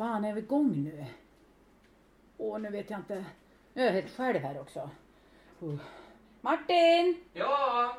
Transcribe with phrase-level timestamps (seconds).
[0.00, 1.04] fan är vi igång nu?
[2.38, 3.24] Åh, nu vet jag inte.
[3.74, 4.90] Nu är jag helt själv här också.
[5.62, 5.80] Uh.
[6.40, 7.24] Martin!
[7.32, 7.96] Ja,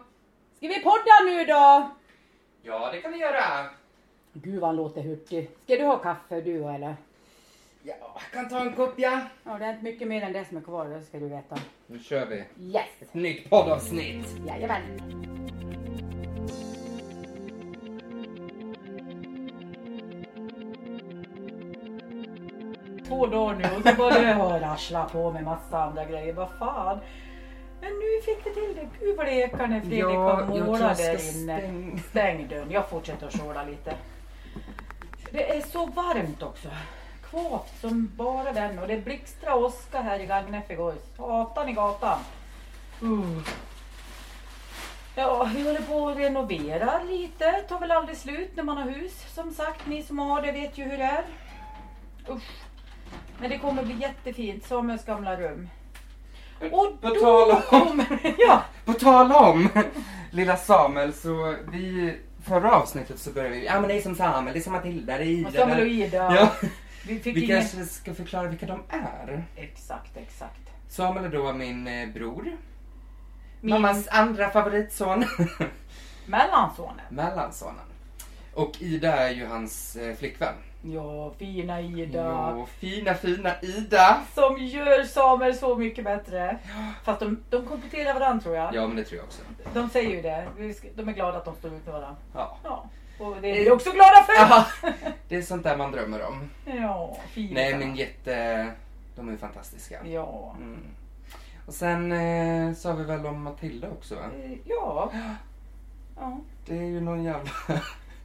[0.58, 1.92] Ska vi podda nu då?
[2.62, 3.70] ja det kan vi göra.
[4.34, 5.50] Gud vad han låter hurtig.
[5.64, 6.96] Ska du ha kaffe du eller?
[7.84, 9.22] Ja, jag kan ta en kopp ja.
[9.44, 11.58] Ja, det är inte mycket mer än det som är kvar, det ska du veta.
[11.88, 12.44] Nu kör vi.
[12.76, 13.02] Yes!
[13.02, 14.28] Ett nytt poddavsnitt.
[14.48, 15.31] Jajamän.
[23.22, 26.34] Två dagar nu och så bara det har rasslat på med massa andra grejer.
[26.34, 27.00] Vad fan.
[27.82, 29.06] Men nu fick vi till det.
[29.06, 31.58] Gud vad det ekar när Fredrik har målat där inne.
[31.60, 32.72] stäng- Stäng dörren.
[32.72, 33.94] Jag fortsätter att skåla lite.
[35.32, 36.68] Det är så varmt också.
[37.30, 40.94] Kvavt som bara den och det blixtrar åska här i Gagnef igår.
[41.18, 42.20] Satan i gatan.
[43.04, 43.40] Uh.
[45.16, 47.52] Ja, vi håller på att renovera lite.
[47.52, 49.34] Tar väl aldrig slut när man har hus.
[49.36, 51.24] Som sagt, ni som har det vet ju hur det är.
[52.30, 52.52] Usch.
[53.42, 54.66] Men det kommer bli jättefint.
[54.66, 55.70] Samuels gamla rum.
[56.60, 58.36] Och På då tal om- kommer...
[58.38, 59.70] Ja, På tal om
[60.32, 64.54] lilla Samuel så vi förra avsnittet så började vi, ja men det är som Samuel,
[64.54, 65.48] det är som Matilda, det är Ida.
[65.50, 66.36] och Samuel och Ida.
[66.36, 66.52] Ja,
[67.08, 67.58] Vi fick vi ingen...
[67.62, 69.44] kanske ska förklara vilka de är.
[69.56, 70.62] Exakt, exakt.
[70.90, 72.58] Samuel är då min eh, bror.
[73.62, 75.26] Min Mammas andra favoritson.
[76.26, 77.06] mellansonen.
[77.10, 77.86] Mellansonen.
[78.54, 80.54] Och Ida är ju hans eh, flickvän.
[80.84, 82.54] Ja, fina Ida.
[82.56, 84.22] Jo, fina fina Ida.
[84.36, 86.58] Som gör Samuel så mycket bättre.
[87.04, 88.76] Fast de, de kompletterar varandra tror jag.
[88.76, 89.42] Ja men det tror jag också.
[89.74, 90.48] De säger ju det.
[90.96, 92.16] De är glada att de står ut med varandra.
[92.34, 92.58] Ja.
[92.64, 92.86] Ja.
[93.20, 94.34] Och det är vi också glada för.
[94.34, 94.66] Ja,
[95.28, 96.50] det är sånt där man drömmer om.
[96.66, 97.54] Ja, fina.
[97.54, 98.68] Nej men jätte...
[99.16, 100.00] De är fantastiska.
[100.06, 100.56] Ja.
[100.58, 100.80] Mm.
[101.66, 104.22] Och sen eh, sa vi väl om Matilda också va?
[104.44, 105.12] Eh, Ja.
[106.20, 106.38] ja.
[106.66, 107.52] Det är ju någon jävla...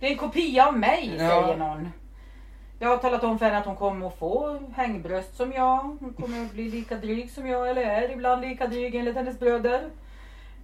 [0.01, 1.29] Det är en kopia av mig Ja.
[1.43, 1.93] säger någon.
[2.79, 5.79] Jag har talat om för henne att hon kommer att få hängbröst som jag.
[6.01, 9.39] Hon kommer att bli lika dryg som jag eller är ibland lika dryg enligt hennes
[9.39, 9.91] bröder.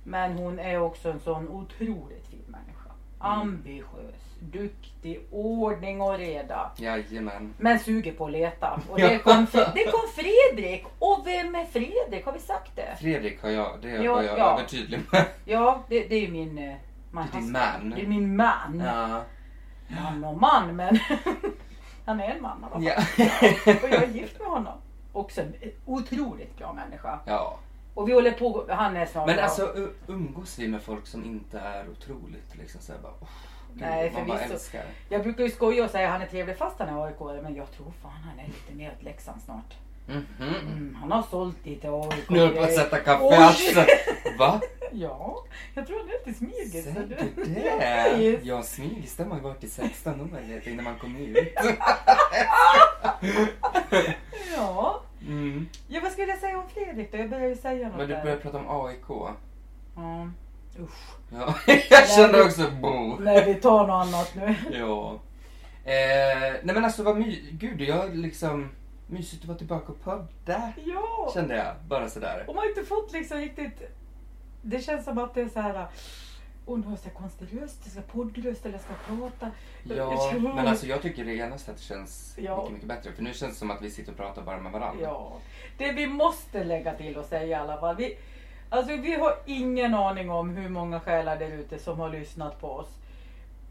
[0.04, 2.90] Men hon är också en sån otroligt fin människa.
[3.18, 6.70] Ambitiös, duktig, ordning och reda.
[6.76, 7.54] Jajamän.
[7.58, 8.80] Men suger på att leta.
[8.90, 10.84] Och det kom, det kom Fredrik.
[10.98, 12.24] Och vem är Fredrik?
[12.26, 12.96] Har vi sagt det?
[13.00, 14.52] Fredrik har jag, det Ja, var jag ja.
[14.54, 15.24] övertydlig med.
[15.44, 16.58] Ja, det, det är min...
[16.58, 16.74] eh,
[17.10, 17.90] Man, Det är din man.
[17.96, 18.82] Det är min man.
[18.86, 19.22] Ja.
[19.88, 20.98] Man och man, men
[22.06, 22.84] han är en man i alla fall.
[22.84, 23.74] Ja.
[23.82, 24.78] Och jag är gift med honom.
[25.12, 25.54] Också en
[25.86, 27.18] otroligt bra människa.
[27.26, 27.58] ja.
[27.94, 29.44] Och vi håller på, han är snart Men bra.
[29.44, 33.12] alltså u- umgås vi med folk som inte är otroligt liksom såhär bara...
[33.12, 33.28] Oh,
[33.74, 34.54] Nej, man bara förvisso.
[34.54, 34.84] älskar.
[35.08, 37.54] Jag brukar ju skoja och säga att han är trevlig fast han är aik men
[37.54, 39.74] jag tror fan han är lite mer åt Leksand snart.
[40.06, 40.24] Mhm.
[40.40, 42.28] Mm, han har sålt lite AIK.
[42.30, 43.34] Nu höll jag på att sätta kaffe i Oj.
[43.34, 43.86] halsen.
[44.38, 44.60] Va?
[44.94, 45.44] Ja,
[45.74, 46.84] jag tror är lite smygis.
[46.84, 48.40] Säger du det?
[48.42, 50.28] Ja, smygis det har man varit i 16 år
[50.68, 51.36] innan man kom ut.
[54.56, 55.02] Ja.
[55.26, 55.68] Mm.
[55.88, 57.18] ja, vad skulle jag säga om Fredrik då?
[57.18, 59.34] Jag började ju säga något Men du började prata om AIK.
[59.96, 60.28] Ja.
[60.80, 61.16] Usch.
[61.32, 61.54] Ja,
[61.90, 63.16] jag kände också bo.
[63.20, 64.54] Nej, vi tar något annat nu.
[64.78, 65.18] Ja.
[65.84, 67.40] Eh, nej men alltså vad my...
[67.50, 68.68] Gud, jag liksom...
[69.06, 70.72] Mysigt att vara tillbaka och podda.
[70.84, 71.30] Ja.
[71.34, 72.44] Kände jag, bara sådär.
[72.46, 73.82] Och man har inte fått liksom riktigt...
[74.62, 75.86] Det känns som att det är så här...
[76.66, 77.80] Åh, nu har jag konstig röst.
[77.84, 79.50] Jag ska poddröst eller jag ska prata.
[79.82, 82.56] Ja, men alltså jag tycker det ena sättet känns Ja.
[82.56, 83.12] mycket, mycket bättre.
[83.12, 85.04] För nu känns det som att vi sitter och pratar bara med varandra.
[85.04, 85.32] Ja.
[85.78, 87.96] Det vi måste lägga till och säga i alla fall.
[87.96, 88.18] Vi,
[88.70, 92.70] alltså vi har ingen aning om hur många själar där ute som har lyssnat på
[92.70, 92.88] oss.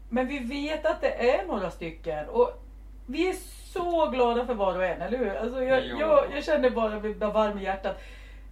[0.08, 2.28] Men vi vet att det är några stycken.
[2.28, 2.50] Och
[3.06, 3.34] vi är
[3.72, 5.34] så glada för var och en, eller hur?
[5.36, 8.00] Alltså jag, jag, jag känner bara att blir varm i hjärtat.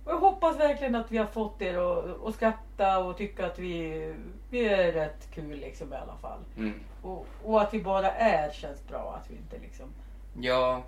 [0.04, 3.58] Och jag hoppas verkligen att vi har fått er att, att skratta och tycka att
[3.58, 4.14] vi,
[4.50, 6.38] vi är rätt kul liksom i alla fall.
[6.56, 6.80] Mm.
[7.02, 9.20] Och, och att vi bara är känns bra.
[9.20, 9.86] Att vi inte liksom...
[10.40, 10.82] Ja.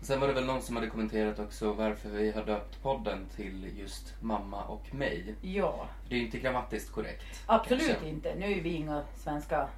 [0.00, 3.78] Sen var det väl någon som hade kommenterat också varför vi har döpt podden till
[3.78, 5.34] just mamma och mig.
[5.40, 7.42] Ja, Det är ju inte grammatiskt korrekt.
[7.46, 8.08] absolut kanske.
[8.08, 8.34] inte.
[8.34, 9.68] Nu är vi inga svenska...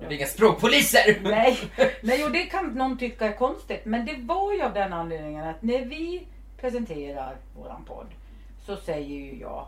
[0.00, 1.20] Vi är inga språkpoliser!
[1.22, 1.58] Nej,
[2.02, 3.84] nej och det kan någon tycka är konstigt.
[3.84, 6.26] Men det var ju av den anledningen att när vi
[6.60, 8.06] presenterar våran podd
[8.62, 9.66] så säger ju jag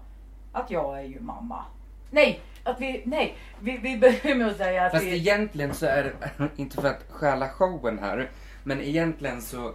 [0.52, 1.64] att jag är ju mamma.
[2.10, 5.16] Nej, att vi, nej, vi, vi börjar med att säga att Fast vi...
[5.16, 8.30] egentligen så är det, inte för att stjäla showen här,
[8.64, 9.72] men egentligen så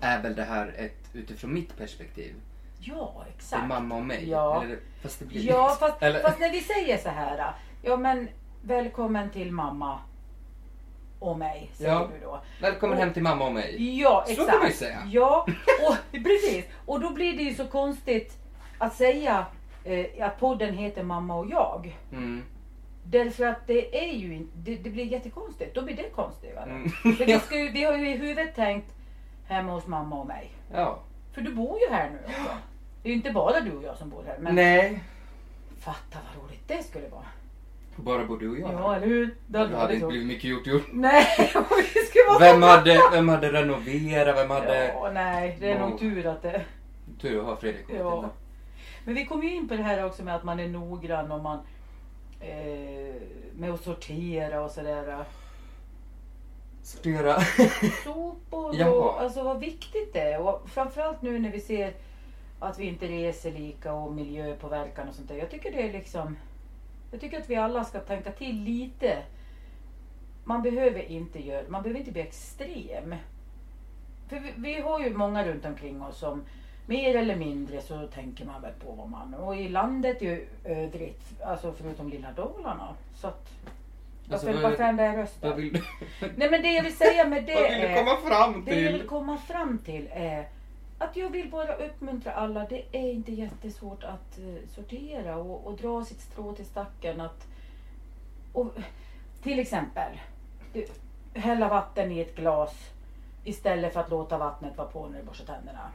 [0.00, 2.34] är väl det här ett utifrån mitt perspektiv.
[2.80, 3.68] Ja, Det exakt.
[3.68, 4.30] mamma och mig.
[4.30, 4.62] Ja.
[4.64, 7.52] Eller, fast det blir Ja, fast, fast när vi säger så här.
[7.82, 8.28] Ja, men
[8.62, 9.98] välkommen till mamma
[11.18, 12.08] och mig, säger Ja.
[12.14, 12.40] du då.
[12.60, 13.98] Välkommen hem till mamma och mig.
[14.00, 14.50] Ja, Så exakt.
[14.50, 15.02] kan man ju säga.
[15.06, 15.46] Ja,
[15.88, 16.64] och, precis.
[16.86, 18.32] Och då blir det ju så konstigt
[18.78, 19.46] att säga
[19.84, 21.96] eh, att podden heter Mamma och jag.
[22.12, 22.42] Mm.
[23.04, 25.74] Därför att det är ju det, det blir jättekonstigt.
[25.74, 26.70] Då blir det konstigare.
[26.70, 26.88] Mm.
[26.90, 28.94] För vi, ska ju, vi har ju i huvudet tänkt
[29.46, 30.50] hemma hos mamma och mig.
[30.72, 30.98] Ja.
[31.32, 32.56] För du bor ju här nu också.
[33.02, 34.36] Det är ju inte bara du och jag som bor här.
[34.38, 35.00] Men Nej.
[35.80, 37.24] fatta vad roligt det skulle vara.
[38.04, 39.34] Bara bor du och jag Ja, eller hur?
[39.46, 40.66] Det hade Det hade inte blivit mycket gjort.
[40.66, 40.86] gjort.
[40.92, 41.26] Nej,
[41.94, 44.36] det skulle vara Vem hade, vem hade renoverat?
[44.36, 44.88] Vem hade...
[44.88, 46.64] Ja, nej, det är nog tur att det...
[47.20, 48.04] Tur att ha Fredrik Ja.
[48.04, 48.30] Matilda.
[49.04, 51.42] Men vi kom ju in på det här också med att man är noggrann och
[51.42, 51.58] man...
[52.40, 53.14] Eh,
[53.56, 55.24] med att sortera och sådär.
[56.82, 57.40] Sortera.
[58.04, 58.90] Sopor Jaha.
[58.90, 60.40] och alltså vad viktigt det är.
[60.40, 61.92] Och framförallt nu när vi ser
[62.58, 65.36] att vi inte reser lika och miljöpåverkan och sånt där.
[65.36, 66.36] Jag tycker det är liksom...
[67.10, 69.22] Jag tycker att vi alla ska tänka till lite.
[70.44, 73.14] Man behöver inte göra, man behöver inte bli extrem.
[74.28, 76.44] För vi, vi har ju många runt omkring oss som
[76.86, 79.34] mer eller mindre så tänker man väl på vad man...
[79.34, 82.94] Och i landet i övrigt, alltså förutom lilla Dalarna.
[83.14, 83.48] Så att...
[84.24, 85.72] Jag Alltså, fram där jag du,
[86.36, 87.96] Nej men det jag vill säga med det vad vill du är...
[87.96, 89.08] komma fram Det jag vill till?
[89.08, 90.48] komma fram till är
[90.98, 92.66] att jag vill bara uppmuntra alla.
[92.68, 97.20] Det är inte jättesvårt att eh, sortera och, och dra sitt strå till stacken.
[97.20, 97.46] Att,
[98.52, 98.66] och,
[99.42, 100.20] till exempel,
[100.72, 100.86] du,
[101.34, 102.74] hälla vatten i ett glas
[103.44, 105.90] istället för att låta vattnet vara på när du borstar tänderna.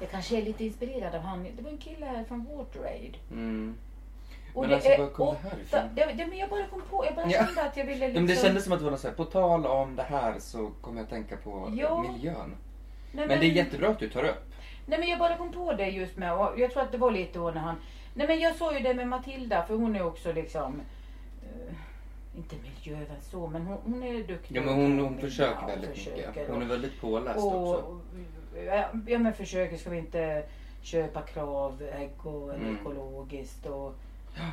[0.00, 1.46] Jag kanske är lite inspirerad av han.
[1.56, 3.16] Det var en kille här från WaterAid.
[3.30, 3.74] Mm.
[4.54, 5.80] Och Men det alltså, var kom det här ifrån?
[5.96, 7.46] Ja, ja, men jag bara kom på, jag bara Ja.
[7.46, 8.24] kände att jag ville liksom...
[8.24, 10.34] men det kändes som att det var något så här, på tal om det här
[10.38, 12.02] så kommer jag att tänka på Ja.
[12.12, 12.54] miljön.
[13.16, 14.52] Nej, Men det är jättebra att du tar upp.
[14.86, 17.10] Nej men jag bara kom på det just med, och jag tror att det var
[17.10, 17.76] lite då när han...
[18.14, 20.80] Nej men jag sa ju det med Matilda för hon är också liksom...
[21.42, 21.74] eh,
[22.36, 24.56] inte miljövän så men hon, hon är duktig.
[24.56, 26.48] Ja men hon, hon försöker väldigt försöker mycket.
[26.50, 28.00] Hon är väldigt påläst och, också.
[29.06, 30.44] ja, men försöker, ska vi inte
[30.82, 32.76] köpa krav, ägg och Mm.
[32.76, 33.94] ekologiskt och,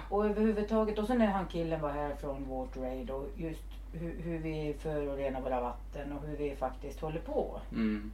[0.09, 0.99] och överhuvudtaget.
[0.99, 3.63] Och sen när han killen var här från WaterAid och just
[3.93, 7.59] hur, hur vi förorenar våra vatten och hur vi faktiskt håller på.
[7.71, 8.11] Mm.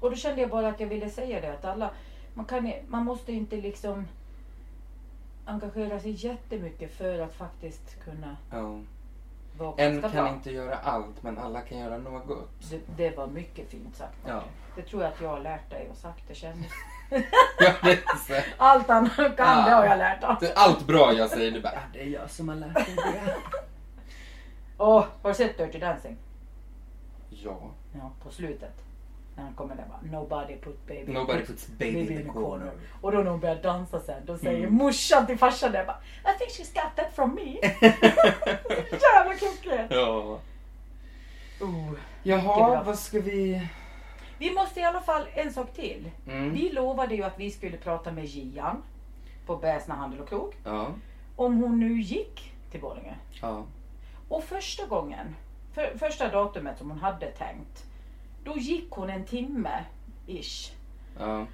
[0.00, 1.90] Och då kände jag bara att jag ville säga det att alla,
[2.34, 4.08] man, kan, man måste inte liksom
[5.44, 8.78] engagera sig jättemycket för att faktiskt kunna Ja.
[9.58, 10.28] vara En kan bra.
[10.28, 12.46] inte göra allt men alla kan göra något.
[12.70, 14.16] Det, det var mycket fint sagt.
[14.26, 14.42] Ja.
[14.76, 16.24] Det tror jag att jag har lärt dig och sagt.
[16.28, 16.66] Det känns.
[18.56, 19.64] Allt han kan Ja.
[19.64, 20.36] det har jag lärt honom.
[20.42, 22.94] Är Allt bra jag säger du bara, "Ah, det är jag som har lärt dig
[22.96, 23.36] det.
[24.78, 26.16] Åh, har du sett Dirty Dancing?
[27.30, 27.58] Ja.
[27.92, 28.82] Ja, på slutet.
[29.36, 32.70] När han kommer där bara Nobody put baby, Nobody puts baby in the corner.
[33.00, 34.74] Och då när hon börjar dansa sen, då säger Mm.
[34.74, 35.98] morsan till farsan där bara
[36.34, 37.42] I think she's got that from me.
[38.90, 39.90] Jävla klockrent.
[39.92, 40.38] Ja.
[41.60, 41.92] Oh.
[42.22, 43.68] Jaha, vad ska vi...
[44.38, 46.10] Vi måste i alla fall, en sak till.
[46.26, 46.52] Mm.
[46.54, 48.82] Vi lovade ju att vi skulle prata med Gian
[49.46, 50.54] på Bäsna Handel och Krog.
[50.64, 50.86] Ja.
[51.36, 53.14] Om hon nu gick till Borlänge.
[53.42, 53.64] Ja.
[54.28, 55.34] Och första gången,
[55.74, 57.85] för, första datumet som hon hade tänkt,
[58.46, 59.84] då gick hon en timme
[60.26, 60.72] ish.
[61.18, 61.46] Ja.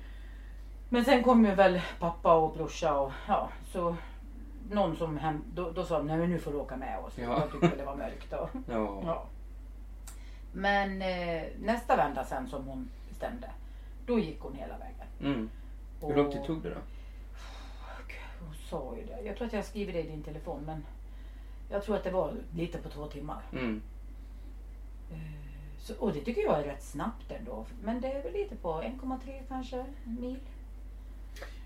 [0.88, 3.96] Men sen kom ju väl pappa och brorsa och ja, så
[4.70, 7.12] någon som hem, då, då sa de, nej men nu får du åka med oss.
[7.18, 7.40] Ja.
[7.40, 8.48] Jag tyckte det var mörkt då.
[8.72, 9.02] Ja.
[9.04, 9.26] Ja.
[10.52, 13.50] Men eh, nästa vända sen som hon bestämde,
[14.06, 15.06] då gick hon hela vägen.
[15.20, 15.50] Mm.
[16.00, 16.80] Hur lång tid tog det då?
[18.40, 19.22] Hon sa ju det.
[19.22, 20.84] Jag tror att jag skriver det i din telefon men
[21.70, 23.42] jag tror att det var lite på två timmar.
[23.52, 23.82] Mm.
[25.10, 25.41] Eh,
[25.82, 27.64] Så, och det tycker jag är rätt snabbt ändå.
[27.84, 30.38] Men det är väl lite på 1,3 kanske mil.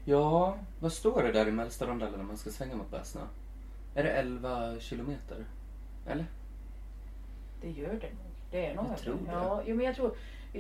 [0.05, 3.21] Ja, vad står det där i mellersta rondellen när man ska svänga mot Bäsna?
[3.95, 5.45] Är det 11 kilometer?
[6.07, 6.25] Eller?
[7.61, 8.27] Det gör det nog.
[8.51, 9.03] Det är nog Jag över.
[9.03, 9.33] tror det.
[9.33, 10.17] Ja, jo, men jag tror.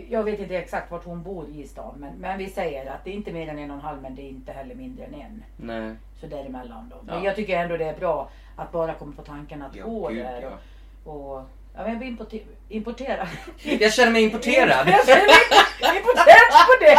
[0.08, 3.10] Jag vet inte exakt vart hon bor i stan men, men vi säger att det
[3.10, 5.14] är inte mer än en och en halv men det är inte heller mindre än
[5.14, 5.42] en.
[5.56, 5.94] Nej.
[6.20, 6.96] Så däremellan då.
[7.02, 7.24] Men Ja.
[7.24, 10.24] jag tycker ändå det är bra att bara komma på tanken att Ja, gå gud,
[10.24, 10.58] där.
[11.04, 11.42] Och, och,
[11.76, 13.28] ja, men jag blir importe- importerad.
[13.62, 14.88] Jag känner mig importerad.
[14.88, 16.98] Jag känner mig importerad på det.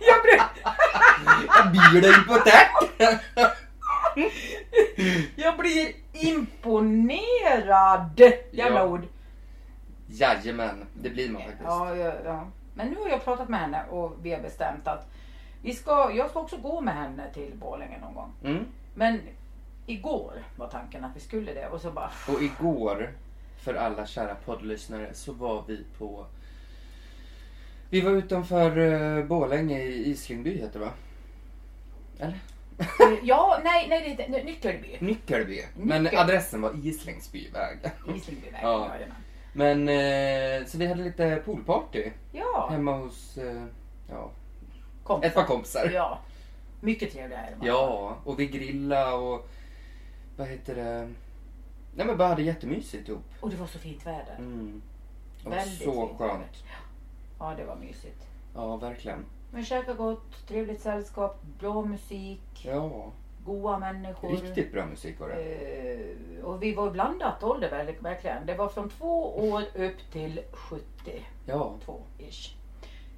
[0.00, 0.42] Jag blir,
[1.56, 3.20] Jag blir importerad.
[5.36, 8.20] jag blir imponerad.
[8.50, 8.86] Jävla Ja.
[8.86, 9.06] ord.
[10.08, 11.64] Jajamän, det blir man faktiskt.
[11.64, 12.46] Ja, ja, ja.
[12.74, 15.06] Men nu har jag pratat med henne och vi har bestämt att
[15.62, 18.32] vi ska, jag ska också gå med henne till Borlänge någon gång.
[18.44, 18.64] Mm.
[18.94, 19.20] Men
[19.86, 23.10] igår var tanken att vi skulle det och så bara Och igår,
[23.62, 26.26] för alla kära poddlyssnare, så var vi på...
[27.90, 30.92] Vi var utanför uh, Borlänge i Islingby heter det va?
[32.18, 32.38] Eller?
[33.22, 34.96] Ja, nej, nej det heter Ny- Nyckelby.
[34.98, 35.62] Nyckelby.
[35.76, 37.78] Men adressen var Islängsbyväg.
[38.16, 38.60] Islingbyvägen.
[38.62, 38.90] Ja.
[39.00, 39.06] Ja.
[39.52, 43.64] Men eh, så vi hade lite poolparty ja, hemma hos eh,
[44.10, 44.30] ja,
[45.04, 45.22] kom.
[45.22, 45.90] ett par kompisar.
[45.94, 46.20] Ja,
[46.80, 47.66] mycket trevliga är de.
[47.66, 49.48] Ja, och vi grillade och
[50.36, 51.12] vad heter det?
[51.94, 53.22] Nej men bara hade jättemysigt ihop.
[53.40, 54.34] Och det var så fint väder.
[54.38, 54.82] Mm.
[55.42, 56.64] Det var Väldigt så fint skönt.
[57.38, 58.26] Ja, det var mysigt.
[58.54, 59.24] Ja, verkligen.
[59.50, 63.12] Men käka gott, trevligt sällskap, bra musik, Ja,
[63.44, 64.30] goa människor.
[64.36, 65.34] riktigt bra musik var det.
[66.38, 68.46] Eh, och vi var blandat ålder väldigt- verkligen.
[68.46, 71.12] Det var från två år upp till 72
[71.46, 71.74] Ja.
[72.18, 72.54] ish.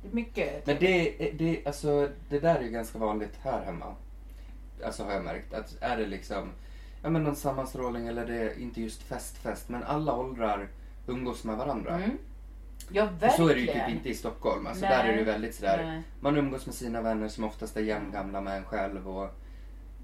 [0.02, 0.66] Det är Mycket.
[0.66, 3.94] Men det, det, alltså, det där är ju ganska vanligt här hemma.
[4.84, 5.54] Alltså har jag märkt.
[5.54, 6.52] Att är det liksom
[7.04, 9.68] ja, men någon sammanstrålning eller det är inte just fest, fest.
[9.68, 10.68] Men alla åldrar
[11.06, 11.94] umgås med varandra.
[11.94, 12.10] Mm.
[12.90, 13.36] Ja, Och verkligen.
[13.36, 14.66] så är det ju typ inte i Stockholm.
[14.66, 14.96] Alltså, Nej.
[14.98, 15.82] där är det ju väldigt sådär.
[15.86, 16.02] Nej.
[16.20, 19.08] Man umgås med sina vänner som oftast är jämngamla med en själv.
[19.08, 19.28] Och,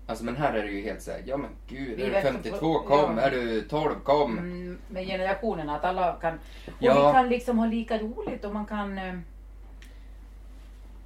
[0.06, 2.22] alltså, men här är det ju helt såhär, ja men gud, Vi är du vet-
[2.24, 3.22] 52 kom, ja.
[3.22, 4.38] är du 12 kom.
[4.38, 6.34] Mm, med generationerna, att alla kan...
[6.66, 7.06] Och Ja.
[7.06, 8.98] vi kan liksom ha lika roligt och man kan...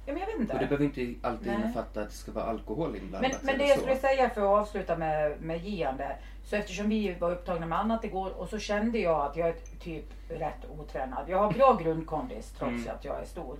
[0.05, 0.53] Ja, men jag vet inte.
[0.53, 1.55] Och det behöver inte alltid Nej.
[1.55, 3.31] innefatta att det ska vara alkohol inblandat.
[3.31, 5.61] Men, men det jag skulle säga för att avsluta med, med
[5.97, 6.17] där.
[6.43, 9.55] Så eftersom vi var upptagna med annat igår och så kände jag att jag är
[9.79, 11.29] typ rätt otränad.
[11.29, 12.95] Jag har bra grundkondis trots Mm.
[12.95, 13.57] att jag är stor.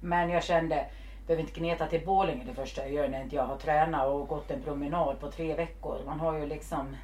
[0.00, 0.86] Men jag kände,
[1.26, 4.28] behöver inte gneta till Borlänge det första jag gör när inte jag har tränat och
[4.28, 5.98] gått en promenad på tre veckor.
[6.06, 6.96] Man har ju liksom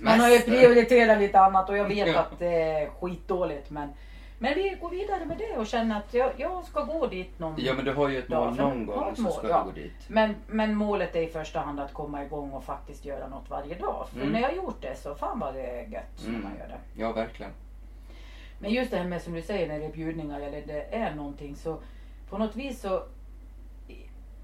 [0.00, 2.18] Man har ju prioriterat lite annat och jag vet Ja.
[2.20, 3.70] att det är skitdåligt.
[3.70, 3.88] Men,
[4.44, 7.54] men vi går vidare med det och känner att jag, jag ska gå dit någon
[7.58, 9.58] Ja men du har ju ett mål någon gång ett så mål, ska ja.
[9.58, 10.08] du gå dit.
[10.08, 13.74] Men, men målet är i första hand att komma igång och faktiskt göra något varje
[13.74, 14.06] dag.
[14.12, 14.32] För Mm.
[14.32, 16.42] när jag gjort det så fan vad det är gött när Mm.
[16.42, 16.78] man gör det.
[17.02, 17.52] Ja verkligen.
[18.58, 21.14] Men just det här med som du säger när det är bjudningar eller det är
[21.14, 21.78] någonting så
[22.30, 23.02] på något vis så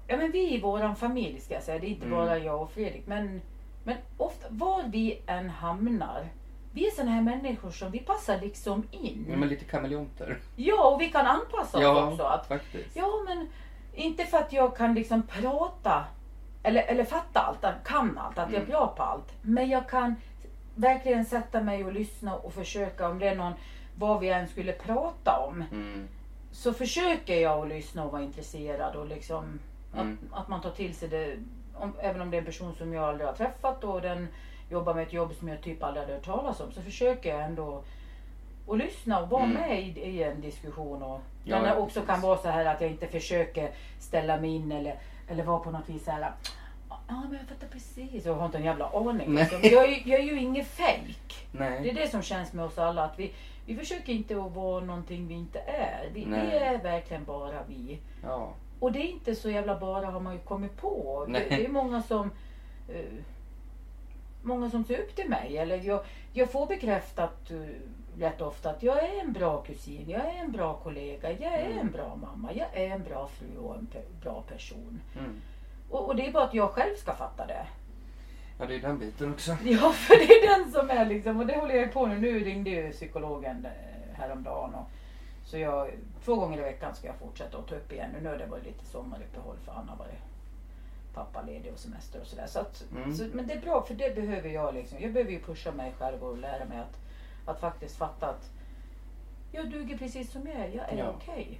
[0.07, 2.17] Ja men vi i våran familj ska jag säga, det är inte Mm.
[2.17, 3.07] bara jag och Fredrik.
[3.07, 3.41] Men,
[3.83, 6.25] men ofta var vi än hamnar
[6.73, 9.25] vi är såna här människor som vi passar liksom in.
[9.29, 10.37] Ja, men lite kameleonter.
[10.55, 12.23] Ja, och vi kan anpassa oss Ja, också.
[12.23, 12.95] Att, faktiskt.
[12.95, 13.47] ja, men
[13.93, 16.05] inte för att jag kan liksom prata
[16.63, 18.69] eller, eller fatta allt, kan allt, att jag är Mm.
[18.69, 19.33] bra på allt.
[19.41, 20.15] Men jag kan
[20.75, 23.53] verkligen sätta mig och lyssna och försöka, om det är någon,
[23.95, 26.07] vad vi än skulle prata om, Mm.
[26.51, 29.59] så försöker jag att lyssna och vara intresserad och liksom
[29.93, 30.17] Mm.
[30.31, 31.37] att, att man tar till sig det.
[31.75, 34.27] Om, även om det är en person som jag aldrig har träffat och den
[34.69, 37.43] jobbar med ett jobb som jag typ aldrig hade hört talas om så försöker jag
[37.43, 37.83] ändå
[38.67, 39.55] att lyssna och vara Mm.
[39.61, 41.03] med i, i en diskussion.
[41.03, 42.09] Och, Ja, det ja, också precis.
[42.09, 44.95] kan vara så här att jag inte försöker ställa mig in eller,
[45.27, 46.31] eller vara på något vis så här.
[46.89, 48.25] Ja men jag fattar precis.
[48.25, 49.33] Jag har inte en jävla aning.
[49.33, 49.43] Nej.
[49.43, 49.59] Liksom.
[49.63, 51.47] Jag, är, jag är ju ingen fejk.
[51.83, 53.03] Det är det som känns med oss alla.
[53.03, 53.33] Att vi,
[53.65, 56.09] vi försöker inte att vara någonting vi inte är.
[56.13, 57.99] Vi, vi är verkligen bara vi.
[58.23, 58.49] Ja.
[58.81, 61.25] Och det är inte så jävla bara har man ju kommit på.
[61.29, 62.31] Det, det är många som
[62.89, 63.05] eh,
[64.43, 65.57] Många som ser upp till mig.
[65.57, 66.01] Eller jag,
[66.33, 67.67] jag får bekräftat uh,
[68.19, 71.65] rätt ofta att jag är en bra kusin, jag är en bra kollega, jag är
[71.65, 71.77] Mm.
[71.79, 75.01] en bra mamma, jag är en bra fru och en pe- bra person.
[75.19, 75.41] Mm.
[75.89, 77.65] Och, och det är bara att jag själv ska fatta det.
[78.59, 79.51] Ja, det är den biten också.
[79.63, 82.19] Ja, för det är den som är liksom, och det håller jag på nu.
[82.19, 84.73] Nu ringde ju psykologen eh, häromdagen.
[84.75, 84.89] Och,
[85.51, 85.89] så jag,
[86.25, 88.09] två gånger i veckan ska jag fortsätta att ta upp igen.
[88.21, 90.07] Nu har det varit lite sommaruppehåll för Anna var
[91.13, 92.47] pappaledig och semester och sådär.
[92.47, 93.13] Så att, Mm.
[93.15, 94.99] så, men det är bra för det behöver jag liksom.
[94.99, 96.99] Jag behöver ju pusha mig själv och lära mig att,
[97.45, 98.49] att faktiskt fatta att
[99.51, 100.67] jag duger precis som jag är.
[100.67, 101.09] Jag är Ja.
[101.15, 101.59] okej.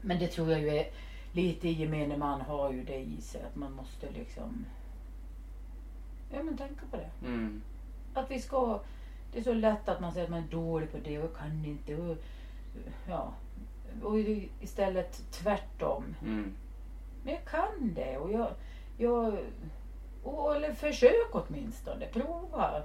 [0.00, 0.86] Men det tror jag ju är
[1.32, 4.66] lite i gemene man har ju det i sig att man måste liksom
[6.32, 7.10] Ja men tänka på det.
[7.26, 7.62] Mm.
[8.14, 8.80] Att vi ska
[9.32, 11.64] Det är så lätt att man säger att man är dålig på det och kan
[11.64, 12.16] inte och,
[13.08, 13.32] Ja
[14.02, 14.18] och
[14.60, 16.14] istället tvärtom.
[16.22, 16.54] Mm.
[17.22, 18.48] Men jag kan det och jag,
[18.98, 19.38] jag
[20.22, 22.82] och, eller försök åtminstone, prova.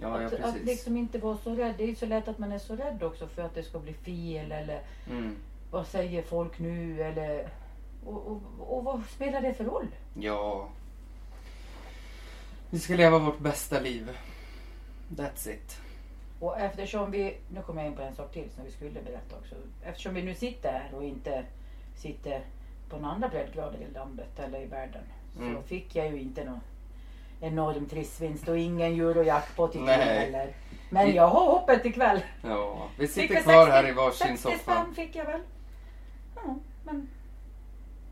[0.00, 0.66] Ja, ja att, att precis.
[0.66, 1.74] liksom inte vara så rädd.
[1.78, 3.78] Det är ju så lätt att man är så rädd också för att det ska
[3.78, 5.36] bli fel eller Mm.
[5.70, 7.48] vad säger folk nu eller
[8.06, 9.86] och, och, och vad spelar det för roll?
[10.14, 10.68] Ja.
[12.70, 14.18] Vi ska leva vårt bästa liv.
[15.08, 15.80] That's it.
[16.38, 19.36] Och eftersom vi, nu kommer jag in på en sak till som vi skulle berätta
[19.36, 19.54] också.
[19.84, 21.44] Eftersom vi nu sitter här och inte
[21.96, 22.40] sitter
[22.88, 25.02] på några andra breddgrader i landet eller i världen.
[25.36, 25.62] Så Mm.
[25.62, 26.60] fick jag ju inte någon
[27.40, 29.98] enorm trissvinst och ingen eurojackpot i Nej.
[29.98, 30.18] Nej.
[30.18, 30.54] heller.
[30.90, 32.20] Men jag har hoppet ikväll.
[32.42, 34.58] Ja, vi sitter kvar 60 här i varsin 60 soffa.
[34.58, 35.40] spänn fick jag väl.
[36.36, 37.08] Ja, men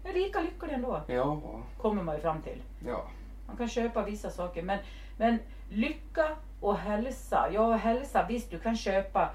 [0.05, 1.01] jag är lika lycklig ändå.
[1.07, 1.41] Ja,
[1.79, 2.63] Kommer man ju fram till.
[2.87, 3.05] ja.
[3.47, 4.79] Man kan köpa vissa saker men,
[5.17, 5.39] men
[5.73, 6.29] lycka
[6.61, 7.49] och hälsa.
[7.53, 9.31] Ja, hälsa visst du kan köpa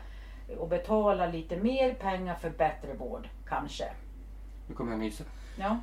[0.58, 3.28] och betala lite mer pengar för bättre vård.
[3.48, 3.84] Kanske.
[4.68, 5.24] Nu kommer jag nysa.
[5.60, 5.78] Ja.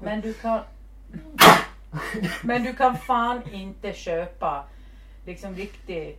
[0.00, 0.60] Men du kan
[2.42, 4.64] Men du kan fan inte köpa
[5.26, 6.18] liksom riktig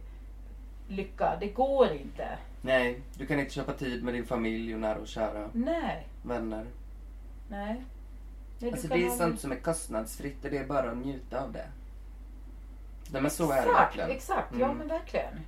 [0.87, 1.37] lycka.
[1.39, 2.27] Det går inte.
[2.61, 6.65] Nej, du kan inte köpa tid med din familj och nära och kära Nej, vänner.
[7.47, 7.83] nej.
[8.59, 11.41] Nej, Alltså det är ha- sånt som är kostnadsfritt och det är bara att njuta
[11.43, 11.65] av det.
[13.13, 14.11] Nej men så är det Exakt, verkligen.
[14.11, 14.53] exakt.
[14.59, 14.77] Ja Mm.
[14.77, 15.39] men verkligen.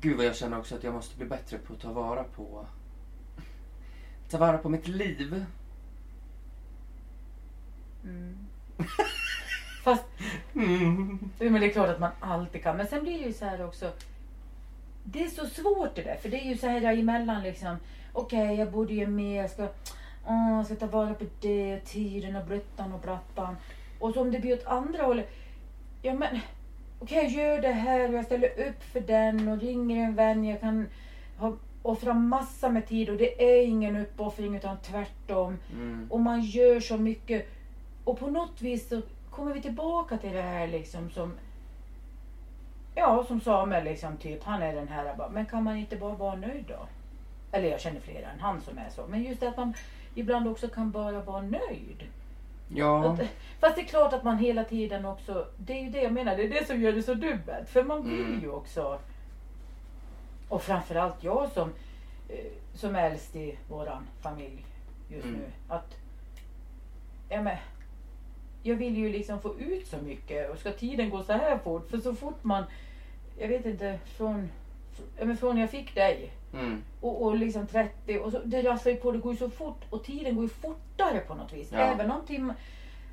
[0.00, 2.66] Gud vad jag känner också att jag måste bli bättre på att ta vara på
[4.30, 5.44] ta vara på mitt liv.
[8.04, 8.36] Mm.
[9.84, 10.04] Fast
[10.54, 11.18] Mm.
[11.38, 12.76] Ja, men det är klart att man alltid kan.
[12.76, 13.92] Men sen blir det ju så här också.
[15.04, 16.16] Det är så svårt det där.
[16.16, 17.76] För det är ju så här emellan liksom.
[18.12, 19.42] Okej, jag borde ju mer.
[19.42, 19.68] Jag ska,
[20.26, 21.80] jag ska ta vara på det.
[21.84, 23.56] Tiden och blöttan och blattan.
[24.00, 25.30] Och så om det blir åt andra hållet.
[26.06, 26.38] Ja men.
[26.98, 30.44] Okej, jag gör det här och jag ställer upp för den och ringer en vän.
[30.44, 30.86] Jag kan
[31.36, 35.58] ha, offra massa med tid och det är ingen uppoffring utan tvärtom.
[35.72, 36.06] Mm.
[36.10, 37.48] Och man gör så mycket.
[38.04, 41.34] Och på något vis så kommer vi tillbaka till det här liksom som
[42.94, 46.14] Ja, som Samuel liksom typ, han är den här bara, men kan man inte bara
[46.14, 46.86] vara nöjd då?
[47.52, 49.06] Eller jag känner flera än han som är så.
[49.08, 49.74] Men just det att man
[50.14, 52.04] ibland också kan bara vara nöjd.
[52.68, 53.08] Ja.
[53.08, 53.20] Att,
[53.60, 56.36] fast det är klart att man hela tiden också, det är ju det jag menar,
[56.36, 57.68] det är det som gör det så dubbelt.
[57.68, 58.40] För man vill Mm.
[58.42, 58.98] ju också,
[60.48, 61.72] och framförallt jag som,
[62.28, 62.44] eh,
[62.74, 64.64] som är äldst i våran familj
[65.08, 65.36] just Mm.
[65.40, 65.46] nu.
[65.68, 65.96] Att,
[67.28, 67.56] ja men,
[68.62, 71.90] jag vill ju liksom få ut så mycket och ska tiden gå så här fort?
[71.90, 72.64] För så fort man,
[73.38, 74.48] jag vet inte, från,
[75.18, 76.82] ja, men från jag fick dig Mm.
[77.00, 79.80] och, och liksom 30 och så, det rasslar ju på, det går ju så fort
[79.90, 81.68] och tiden går ju fortare på något vis.
[81.72, 81.78] Ja.
[81.78, 82.52] Även om tim,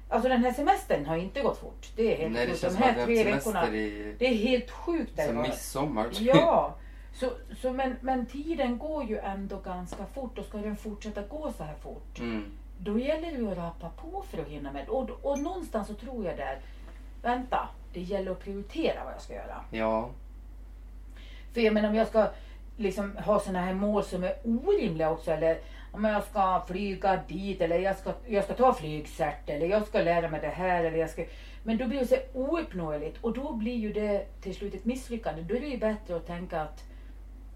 [0.10, 1.88] alltså den här semestern har inte gått fort.
[1.96, 2.62] Det är helt Nej det sjukt.
[2.62, 5.18] De som här tre veckorna, i det är helt sjukt.
[5.18, 5.42] var.
[5.42, 6.08] midsommar.
[6.20, 6.76] Ja,
[7.14, 7.30] så,
[7.62, 11.64] så men, men tiden går ju ändå ganska fort och ska den fortsätta gå så
[11.64, 12.52] här fort Mm.
[12.78, 14.90] då gäller det ju att rappa på för att hinna med.
[14.90, 16.60] Och, och någonstans så tror jag där,
[17.22, 19.62] vänta, det gäller att prioritera vad jag ska göra.
[19.72, 20.10] Ja.
[21.54, 22.28] För jag menar om jag ska
[22.78, 25.58] liksom ha såna här mål som är orimliga också eller
[25.92, 30.02] om jag ska flyga dit eller jag ska, jag ska ta flygcert eller jag ska
[30.02, 31.26] lära mig det här eller jag ska
[31.64, 35.42] men då blir det så ouppnåeligt och då blir ju det till slut ett misslyckande.
[35.42, 36.84] Då är det ju bättre att tänka att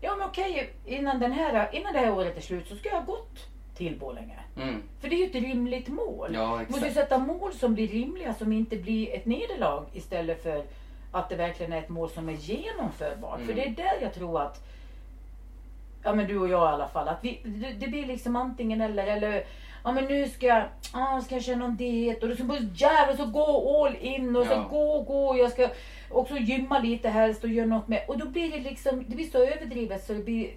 [0.01, 2.95] ja men okej innan, den här, innan det här året är slut så ska jag
[2.95, 3.37] ha gått
[3.75, 4.39] till Borlänge.
[4.57, 4.83] Mm.
[4.99, 6.31] För det är ju ett rimligt mål.
[6.33, 6.93] Ja Du måste ju exakt.
[7.09, 10.63] sätta mål som blir rimliga, som inte blir ett nederlag istället för
[11.11, 13.39] att det verkligen är ett mål som är genomförbart.
[13.39, 13.55] För Mm.
[13.55, 14.63] det är där jag tror att,
[16.03, 18.81] ja men du och jag i alla fall, att vi, det, det blir liksom antingen
[18.81, 19.07] eller.
[19.07, 19.43] eller
[19.83, 22.63] Ja men nu ska jag, ah, ska jag köra någon diet och då ska jag
[22.75, 24.67] jävlar så gå all in och så Ja.
[24.69, 25.37] gå, gå.
[25.37, 25.69] Jag ska
[26.11, 28.01] också gymma lite helst och göra något med.
[28.07, 30.51] Och då blir det liksom, det blir så överdrivet så det blir,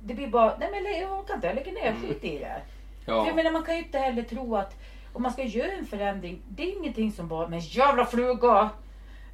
[0.00, 2.02] det blir bara, nej men jag orkar inte, jag lägger ner, Mm.
[2.02, 2.56] skit i det.
[3.04, 3.26] För Ja.
[3.26, 4.74] jag menar man kan ju inte heller tro att
[5.12, 8.70] om man ska göra en förändring, det är ingenting som bara, men jävla fluga!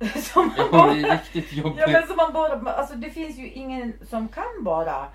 [0.16, 1.80] Som man Ja, det är riktigt jobbigt.
[1.80, 5.06] ja men som man bara, alltså det finns ju ingen som kan bara,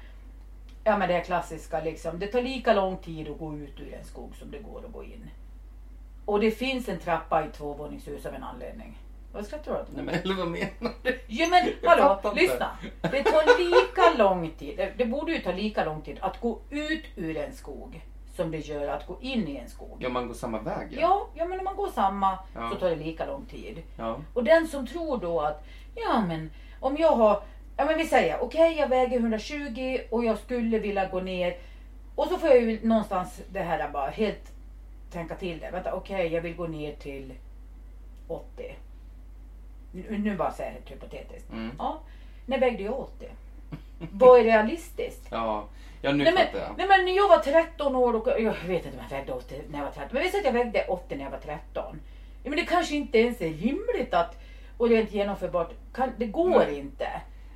[0.87, 3.93] ja men det är klassiska liksom, det tar lika lång tid att gå ut ur
[3.93, 5.29] en skog som det går att gå in.
[6.25, 8.97] Och det finns en trappa i tvåvåningshus av en anledning.
[9.33, 9.87] Vad skrattar du åt?
[9.95, 11.19] Nej men eller vad menar du?
[11.27, 12.69] Ja men Jag hallå, lyssna.
[13.01, 16.59] Det tar lika lång tid, det, det borde ju ta lika lång tid att gå
[16.69, 18.01] ut ur en skog
[18.35, 19.97] som det gör att gå in i en skog.
[19.99, 22.69] Ja man går samma väg Ja, ja men om man går samma Ja.
[22.69, 23.83] så tar det lika lång tid.
[23.97, 24.17] Ja.
[24.33, 27.41] Och den som tror då att, ja men om jag har,
[27.77, 31.57] ja men vi säger okej jag väger 120 och jag skulle vilja gå ner.
[32.15, 34.51] Och så får jag ju någonstans det här bara helt
[35.11, 35.71] tänka till det.
[35.71, 37.33] Vänta okej jag vill gå ner till
[38.27, 38.75] 80.
[39.91, 41.51] Nu, nu bara säger jag helt hypotetiskt.
[41.51, 41.71] Mm.
[41.77, 41.99] Ja,
[42.45, 43.27] när vägde jag 80?
[44.11, 45.27] Vad är realistiskt?
[45.31, 45.65] Ja.
[46.01, 46.77] Ja nu Nej men, fattar jag.
[46.77, 49.61] nej men när jag var 13 år, och, jag vet inte om jag vägde 80
[49.69, 51.99] när jag var 13, men vi säger att jag vägde 80 när jag var 13.
[52.43, 54.43] Ja, men det kanske inte ens är rimligt att,
[54.77, 56.79] och rent genomförbart, kan, det går Nej.
[56.79, 57.07] inte.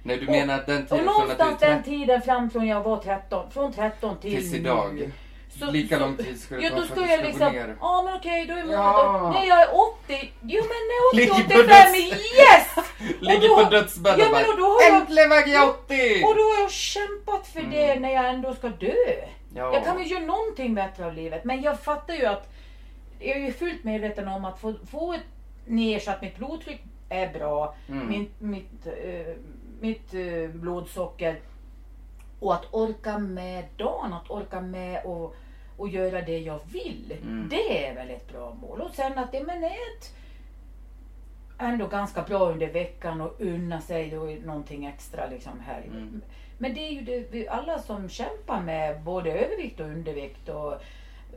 [0.04, 2.50] Nej du och- menar att den Och tiden från att någonstans är den tiden fram
[2.50, 5.12] från jag var 13, från 13 till tills idag.
[5.60, 7.76] Så- Lika lång tid ska det Ja ta för att du ska liksom, gå ner.
[7.82, 11.34] ja men okej då är målet, nej jag är 80, jo men är 80, Ligger
[11.34, 12.86] på 85, döds- yes!
[13.20, 16.24] Ligger då- på dödsbädden Ja och men och då har jag, Äntligen väger jag 80!
[16.26, 17.72] och då har jag kämpat för Mm.
[17.72, 18.94] det när jag ändå ska dö.
[19.56, 19.74] Ja.
[19.74, 21.44] Jag kan väl göra någonting bättre av livet.
[21.44, 22.54] Men jag fattar ju att
[23.20, 25.22] jag är ju fullt medveten om att få, få ett
[25.66, 28.08] ner så att mitt blodtryck är bra, Mm.
[28.10, 29.34] min, mitt, eh,
[29.82, 31.39] mitt eh, blodsocker
[32.39, 35.36] och att orka med dagen, att orka med och,
[35.78, 37.13] och göra det jag vill.
[37.22, 37.48] Mm.
[37.50, 38.82] Det är väl ett bra mål.
[38.82, 40.15] Och sen att det men är ett
[41.60, 45.82] ändå ganska bra under veckan och unna sig då någonting extra liksom här.
[45.82, 46.22] Mm.
[46.58, 50.74] Men det är ju det, alla som kämpar med både övervikt och undervikt och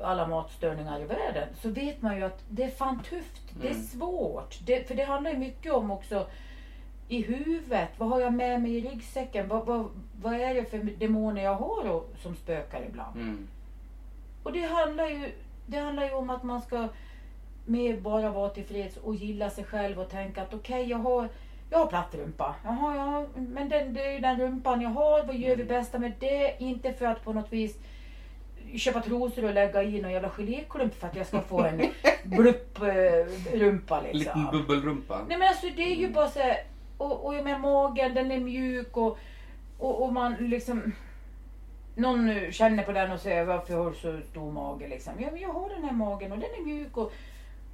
[0.02, 3.42] alla matstörningar i världen så vet man ju att det är fan tufft.
[3.60, 3.82] Det är Mm.
[3.86, 4.58] svårt.
[4.66, 6.26] Det, för det handlar ju mycket om också
[7.08, 7.88] i huvudet.
[7.98, 9.48] Vad har jag med mig i ryggsäcken?
[9.48, 9.88] Vad, vad,
[10.22, 13.16] vad är det för demoner jag har och, som spökar ibland?
[13.16, 13.48] Mm.
[14.42, 15.32] Och det handlar ju
[15.66, 16.88] Det handlar ju om att man ska
[17.66, 21.28] mer bara vara tillfreds och gilla sig själv och tänka att okej, jag har
[21.70, 22.54] jag har platt rumpa.
[22.64, 25.22] Jaha, ja, men den, det är ju den rumpan jag har.
[25.22, 25.66] Vad gör vi Mm.
[25.66, 26.56] bästa med det?
[26.58, 27.78] Inte för att på något vis
[28.76, 31.82] köpa trosor och lägga i någon jävla geléklump för att jag ska få en
[32.24, 34.48] blupp eh, rumpa Liten liksom.
[34.52, 35.20] bubbelrumpa.
[35.28, 36.56] Nej men alltså det är ju bara så här,
[36.98, 39.18] och, och jag menar magen den är mjuk och,
[39.78, 40.92] och, och man liksom
[41.94, 45.12] någon känner på den och säger varför har du så stor mage liksom.
[45.18, 47.12] Ja men jag har den här magen och den är mjuk och,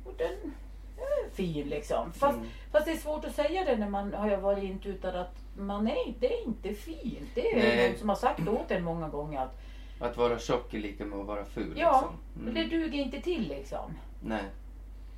[0.05, 0.53] och den
[0.97, 2.13] är fin liksom.
[2.13, 2.49] Fast, Mm.
[2.73, 6.15] fast det är svårt att säga det när man har varit intutad att man är
[6.21, 7.29] det är inte fint.
[7.35, 7.89] Det är Nej.
[7.91, 9.61] någon som har sagt åt en många gånger att
[10.01, 11.75] Att vara tjock är lika med att vara ful.
[11.77, 12.43] ja, liksom.
[12.43, 12.55] Mm.
[12.55, 13.91] det duger inte till liksom.
[14.23, 14.43] Nej.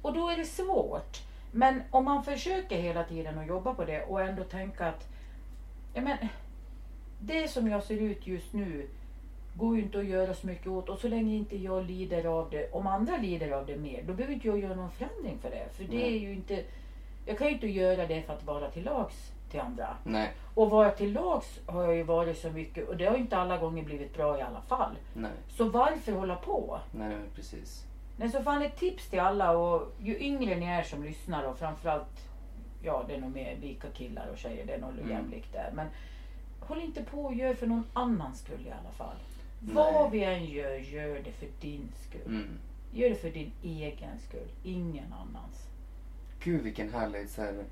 [0.02, 1.18] Och då är det svårt.
[1.52, 5.08] Men om man försöker hela tiden att jobba på det och ändå tänka att
[5.94, 6.16] ja, men,
[7.20, 8.88] det som jag ser ut just nu
[9.54, 12.50] går ju inte att göra så mycket åt och så länge inte jag lider av
[12.50, 15.50] det, om andra lider av det mer, då behöver inte jag göra någon förändring för
[15.50, 15.68] det.
[15.72, 16.16] För det Nej.
[16.16, 16.64] är ju inte,
[17.26, 19.96] jag kan ju inte göra det för att vara till lags till andra.
[20.04, 20.30] Nej.
[20.54, 23.36] Och vara till lags har jag ju varit så mycket och det har ju inte
[23.36, 24.96] alla gånger blivit bra i alla fall.
[25.14, 25.30] Nej.
[25.48, 26.78] Så varför hålla på?
[26.90, 27.86] Nej, precis.
[28.16, 31.58] Nej, så fan ett tips till alla och ju yngre ni är som lyssnar och
[31.58, 32.28] framförallt,
[32.82, 35.10] ja det är nog mer lika killar och tjejer, det är nog Mm.
[35.10, 35.70] jämlikt där.
[35.74, 35.86] Men
[36.60, 39.16] håll inte på och gör för någon annans skull i alla fall.
[39.60, 39.74] Nej.
[39.74, 42.26] Vad vi än gör, gör det för din skull.
[42.34, 42.58] Mm.
[42.92, 45.66] Gör det för din egen skull, ingen annans.
[46.44, 47.64] Gud vilken härlig så här,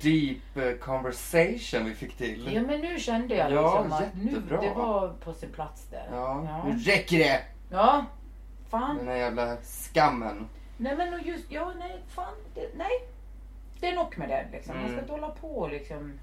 [0.00, 2.50] deep eh, conversation vi fick till.
[2.54, 6.06] Ja men nu kände jag Ja, liksom att nu, det var på sin plats där.
[6.10, 6.64] Ja, ja.
[6.72, 7.40] nu räcker det!
[7.70, 8.04] Ja,
[8.72, 8.96] fan.
[8.96, 10.48] Den här jävla skammen.
[10.76, 12.90] Nej men och just, ja nej fan, det, nej.
[13.80, 14.74] Det är nog med det liksom.
[14.76, 15.00] Man ska Mm.
[15.04, 16.18] inte hålla på liksom.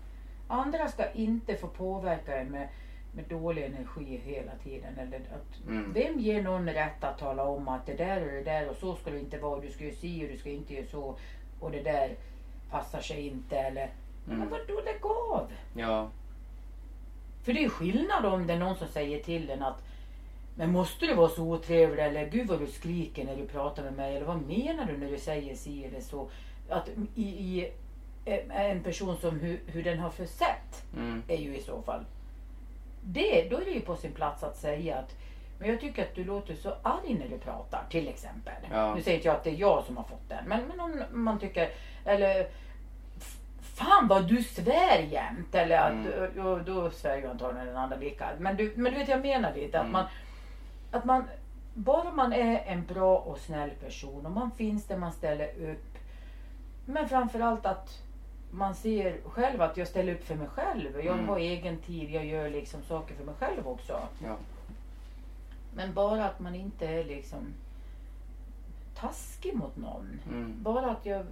[0.48, 2.68] Andra ska inte få påverka en med,
[3.12, 5.00] med dålig energi hela tiden.
[5.00, 5.94] Eller att, Mm.
[5.94, 8.96] Vem ger någon rätt att tala om att det där och det där och så
[8.96, 9.60] ska det inte vara.
[9.62, 11.16] Du ska ju si och du ska inte göra så.
[11.60, 12.16] Och det där
[12.72, 13.90] passar sig inte eller.
[14.26, 14.50] Men Mm.
[14.50, 15.52] vadå lägg av?
[15.74, 16.10] Ja.
[17.44, 19.84] För det är skillnad om det är någon som säger till en att
[20.60, 23.94] men måste du vara så otrevlig eller gud vad du skriker när du pratar med
[23.94, 26.30] mig eller vad menar du när du säger si eller så.
[26.70, 27.72] Att i, i
[28.26, 31.24] eh, en person som hur, hur den har försett Mm.
[31.28, 32.06] är ju i så fall.
[33.04, 35.16] Det, då är det ju på sin plats att säga att
[35.60, 38.54] men jag tycker att du låter så arg när du pratar till exempel.
[38.72, 38.96] Ja.
[38.96, 41.04] Nu säger inte jag att det är jag som har fått den men, men om
[41.12, 41.70] man tycker
[42.06, 42.48] eller
[43.18, 46.30] "F- Fan vad du svär jämt eller att Mm.
[46.36, 48.30] då, då svär ju antagligen den andra lika.
[48.40, 49.92] Men du, men du vet jag menar lite att Mm.
[49.92, 50.06] man
[50.92, 51.24] att man
[51.74, 55.98] bara man är en bra och snäll person och man finns där man ställer upp.
[56.86, 58.02] Men framförallt att
[58.52, 60.96] man ser själv att jag ställer upp för mig själv.
[60.96, 61.28] Jag Mm.
[61.30, 64.00] har egen tid, jag gör liksom saker för mig själv också.
[64.24, 64.36] Ja.
[65.74, 67.54] Men bara att man inte är liksom
[68.96, 70.20] taskig mot någon.
[70.30, 70.64] Mm.
[70.64, 71.26] Bara att jag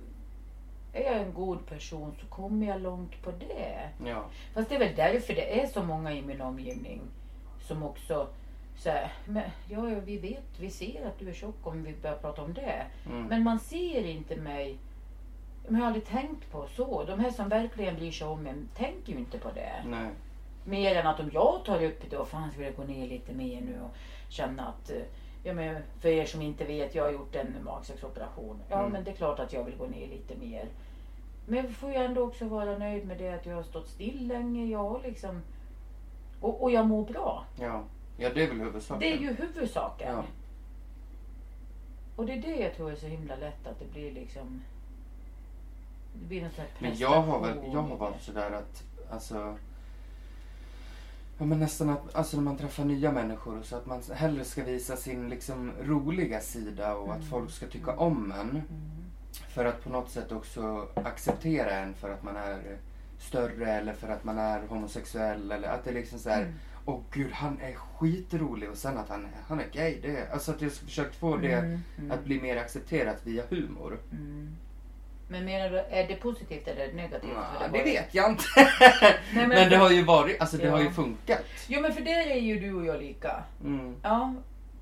[0.94, 3.90] är jag en god person så kommer jag långt på det.
[4.06, 4.26] Ja.
[4.54, 7.02] Fast det är väl därför det är så många i min omgivning
[7.62, 8.28] som också
[8.78, 11.94] så här, men, ja, ja, vi vet, vi ser att du är tjock om vi
[12.02, 12.86] börjar prata om det.
[13.06, 13.24] Mm.
[13.24, 14.78] Men man ser inte mig,
[15.68, 17.04] jag har aldrig tänkt på så.
[17.04, 19.84] De här som verkligen bryr sig om en tänker ju inte på det.
[19.86, 20.10] Nej.
[20.66, 23.34] Mer än att om jag tar upp det och fan ska jag gå ner lite
[23.34, 23.96] mer nu och
[24.30, 25.02] känna att eh,
[25.44, 28.60] Ja, men för er som inte vet, jag har gjort en magsäcksoperation.
[28.70, 28.92] Ja, Mm.
[28.92, 30.66] men det är klart att jag vill gå ner lite mer.
[31.46, 34.28] Men jag får ju ändå också vara nöjd med det att jag har stått still
[34.28, 34.66] länge.
[34.66, 35.42] Jag liksom...
[36.42, 37.46] Och, och jag mår bra.
[37.60, 37.84] Ja.
[38.18, 39.00] Ja, det är väl huvudsaken.
[39.00, 40.14] Det är ju huvudsaken.
[40.14, 40.24] Ja.
[42.16, 44.62] Och det är det jag tror är så himla lätt att det blir liksom...
[46.14, 49.58] Det blir någon sån här Men jag har väl, jag har varit sådär att, alltså.
[51.38, 54.64] Ja men nästan att, alltså när man träffar nya människor så att man hellre ska
[54.64, 57.30] visa sin liksom roliga sida och att Mm.
[57.30, 58.50] folk ska tycka om en.
[58.50, 58.62] Mm.
[59.32, 62.78] För att på något sätt också acceptera en för att man är
[63.20, 66.42] större eller för att man är homosexuell eller att det liksom så här.
[66.42, 66.54] Mm.
[66.90, 69.98] Åh gud, han är skitrolig och sen att han, han är gay.
[70.02, 72.12] Det, alltså att jag försökt få det Mm, mm.
[72.12, 73.98] att bli mer accepterat via humor.
[74.12, 74.56] Mm.
[75.30, 77.32] Men menar du, är det positivt eller negativt?
[77.62, 78.44] Ja, det ju- vet jag inte.
[79.34, 80.72] men- men, det har ju varit, alltså det Ja.
[80.72, 81.44] har ju funkat.
[81.68, 83.44] Jo men för där är ju du och jag lika.
[83.64, 83.96] Mm.
[84.02, 84.34] Ja.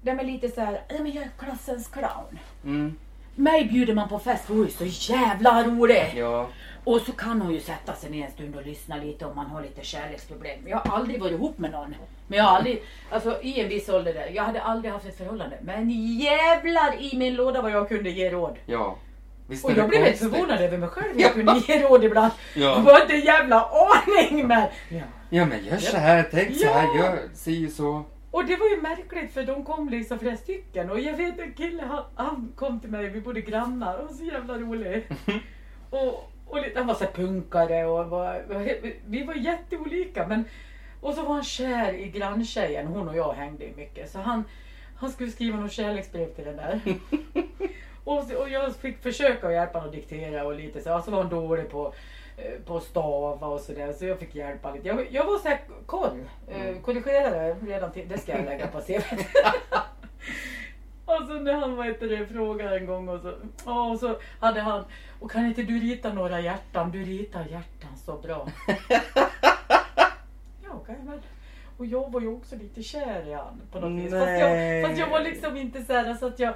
[0.01, 2.39] Det är lite så här, "Nej, men jag är klassens clown.
[2.63, 2.95] Mm.
[3.35, 6.13] Mig bjuder man på fest är så jävla rolig.
[6.15, 6.49] Ja.
[6.85, 9.45] Och så kan hon ju sätta sig ner en stund och lyssna lite om man
[9.45, 10.59] har lite kärleksproblem.
[10.67, 11.95] Jag har aldrig varit ihop med någon.
[12.27, 15.17] Men jag har aldrig, alltså i en viss ålder där, jag hade aldrig haft ett
[15.17, 15.57] förhållande.
[15.61, 18.57] Men jävlar i min låda vad jag kunde ge råd.
[18.65, 18.97] Ja.
[19.47, 21.13] Visst Och jag blev helt förvånad över mig själv.
[21.15, 21.21] Ja.
[21.21, 22.31] Jag kunde ge råd ibland.
[22.55, 22.61] Ja.
[22.61, 24.67] Jag var inte en jävla aning men.
[24.89, 25.03] Ja.
[25.29, 26.97] Ja men gör så här, tänk så här, Ja.
[26.97, 28.03] gör si så.
[28.31, 31.53] Och det var ju märkligt för de kom liksom flera stycken och jag vet en
[31.53, 35.07] kille han, han kom till mig, vi bodde grannar och så jävla rolig.
[35.89, 38.41] och, och lite, han var så punkare och var,
[39.05, 40.45] vi var jätteolika men
[41.01, 44.43] och så var han kär i granntjejen, hon och jag hängde ju mycket så han,
[44.97, 46.79] han skulle skriva något kärleksbrev till den där.
[48.03, 51.21] och, så- och jag fick försöka hjälpa honom att diktera och lite så, alltså var
[51.21, 51.93] han dålig på
[52.37, 54.87] eh, på stava och sådär så jag fick hjälpa lite.
[54.87, 59.25] Jag, jag var såhär koll, eh, korrigerade redan till, det ska jag lägga på CVt.
[61.05, 63.29] Och så när han var inte det, frågade en gång och så,
[63.71, 64.83] och så hade han,
[65.19, 66.91] och kan inte du rita några hjärtan?
[66.91, 68.47] Du ritar hjärtan så bra.
[70.63, 71.21] ja, okej men.
[71.77, 74.11] Och jag var ju också lite kär i han på något vis.
[74.11, 76.53] Fast jag, fast jag var liksom inte så här så att jag,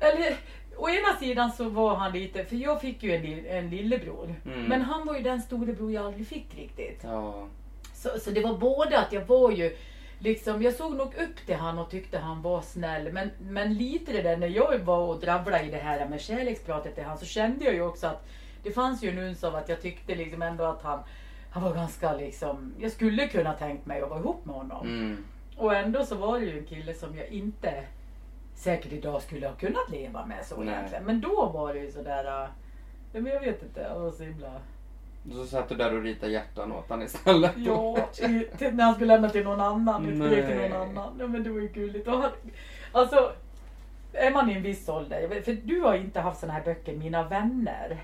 [0.00, 0.36] eller
[0.76, 4.34] å ena sidan så var han lite, för jag fick ju en, en lillebror.
[4.44, 4.64] Mm.
[4.64, 7.00] Men han var ju den storebror jag aldrig fick riktigt.
[7.02, 7.46] Ja.
[7.94, 9.76] Så, så det var både att jag var ju
[10.24, 13.12] liksom, jag såg nog upp till han och tyckte han var snäll.
[13.12, 16.94] Men, men lite det där när jag var och drabblade i det här med kärlekspratet
[16.94, 18.26] till han så kände jag ju också att
[18.62, 21.00] det fanns ju en uns av att jag tyckte liksom ändå att han,
[21.50, 24.86] han var ganska liksom, jag skulle kunna tänkt mig att vara ihop med honom.
[24.86, 25.24] Mm.
[25.56, 27.84] Och ändå så var det ju en kille som jag inte
[28.54, 30.74] säkert idag skulle ha kunnat leva med så Nej.
[30.74, 31.04] egentligen.
[31.04, 32.48] Men då var det ju sådär, äh,
[33.12, 34.60] men jag vet inte, jag var så himla
[35.32, 37.52] Så satt du där och ritade hjärtan åt han istället.
[37.56, 40.08] Ja, i, när han skulle lämna till någon annan.
[40.08, 40.68] Ett brev till Nej.
[40.68, 41.16] någon annan.
[41.20, 42.08] Ja, men det var ju gulligt.
[42.08, 42.30] Och han,
[42.92, 43.32] alltså,
[44.12, 45.40] är man i en viss ålder.
[45.44, 47.98] För du har inte haft såna här böcker, Mina vänner.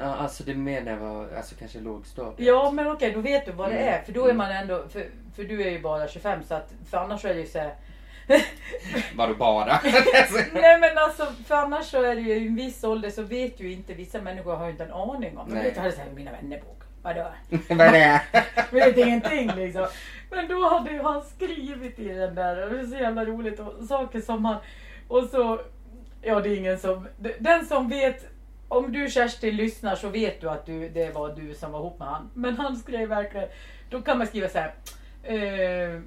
[0.00, 2.34] Alltså det när jag var, alltså kanske lågstadiet.
[2.48, 3.94] Ja, men okej, då vet du vad det Mm.
[3.94, 4.02] är.
[4.02, 6.98] För då är man ändå, för, för du är ju bara 25 så att, för
[6.98, 7.74] annars är det ju så här,
[9.16, 9.80] Var du bara?
[10.52, 13.60] Nej men alltså, för annars så är det ju i en viss ålder så vet
[13.60, 15.48] ju inte, vissa människor har ju inte en aning om.
[15.48, 15.64] De Nej.
[15.64, 16.82] vet ju såhär, Mina vänner-bok.
[17.02, 17.26] Vadå?
[17.68, 18.22] Vad är det?
[18.70, 19.86] vet ingenting liksom.
[20.30, 23.60] Men då hade ju han skrivit i den där det är så jävla roligt.
[23.60, 24.56] Och saker som han...
[25.08, 25.60] Och så...
[26.22, 27.08] Ja det är ingen som...
[27.38, 28.26] Den som vet...
[28.68, 31.98] Om du Kerstin lyssnar så vet du att du, det var du som var ihop
[31.98, 32.30] med han.
[32.34, 33.48] Men han skrev verkligen...
[33.90, 34.74] Då kan man skriva så här.
[35.22, 36.00] Eh,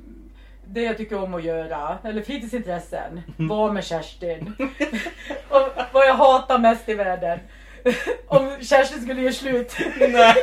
[0.69, 4.55] det jag tycker om att göra, eller fritidsintressen, var med Kerstin.
[5.49, 7.39] och vad jag hatar mest i världen.
[8.27, 9.75] om Kerstin skulle göra slut.
[9.99, 10.09] Nej.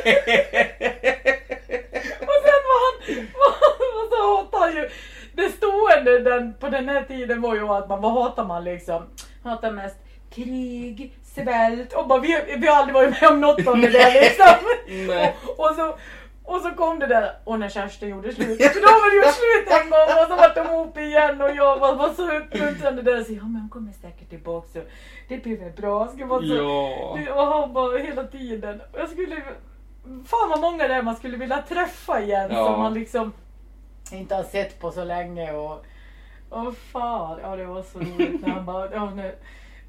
[2.19, 4.89] Och sen var han, var, så hatar han ju,
[5.33, 9.03] det stående den, på den här tiden var ju att man, vad hatar man liksom?
[9.43, 9.97] Hatar mest
[10.35, 14.13] krig, svält och bara, vi, vi har aldrig varit med om något av det där
[14.21, 14.55] liksom.
[15.09, 15.97] Och, och, så,
[16.45, 19.35] och så kom det där, och när Kerstin gjorde slut, för då var det gjort
[19.35, 23.01] slut en gång och så var de ihop igen och jag var, var så uppmuntrande
[23.01, 24.79] där och så, ja men hon kommer säkert tillbaka så
[25.27, 26.07] det blir väl bra.
[26.07, 27.17] Ska vara så, Ja.
[27.25, 28.81] det- Och han bara hela tiden.
[28.93, 29.35] Jag skulle,
[30.25, 32.65] fan vad många det är man skulle vilja träffa igen Ja.
[32.65, 33.33] som man liksom
[34.11, 35.51] inte har sett på så länge.
[35.53, 35.85] Och,
[36.49, 39.35] och fan, ja det var så roligt när han bara, ja, nu,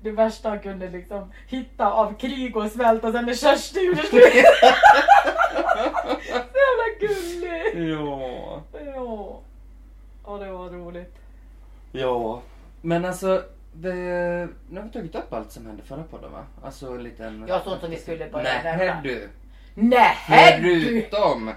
[0.01, 4.03] det värsta han kunde liksom hitta av krig och svält och sen när Kerstin gjorde
[4.03, 4.23] slut.
[6.23, 7.91] så jävla gullig.
[7.93, 8.63] Ja.
[8.95, 9.41] Ja.
[10.27, 11.17] ja, det var roligt.
[11.93, 12.43] Ja.
[12.81, 13.93] Men alltså, vi,
[14.69, 16.45] nu har vi tagit upp allt som hände förra podden va?
[16.65, 17.45] Alltså en liten...
[17.49, 19.03] Ja, sånt som vi skulle bara Nej, nämna.
[19.03, 19.29] du.
[19.75, 20.81] Nej, du!
[20.81, 21.53] Förutom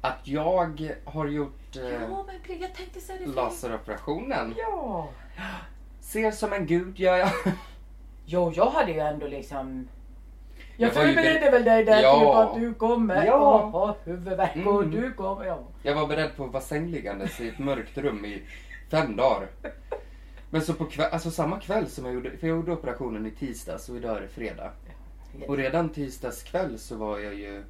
[0.00, 4.54] att jag har gjort eh, Ja, men gud, jag tänkte säga det laseroperationen.
[4.56, 5.08] Ja.
[6.06, 7.30] Ser som en gud gör jag.
[8.28, 9.88] Jo, jag hade ju ändå liksom...
[10.76, 12.18] Jag Jag förberedde väl dig där Ja.
[12.20, 13.34] typ att du kommer Ja.
[13.62, 14.90] och ha huvudvärk och Mm.
[14.90, 15.44] du kommer...
[15.44, 15.58] Ja.
[15.82, 18.42] Jag var beredd på att vara sängliggandes i ett mörkt rum i
[18.90, 19.48] fem dagar.
[20.50, 23.30] Men så på kväll, alltså samma kväll som jag gjorde, för jag gjorde operationen i
[23.30, 24.70] tisdags och idag är det fredag.
[25.46, 27.62] Och redan tisdags kväll så var jag ju,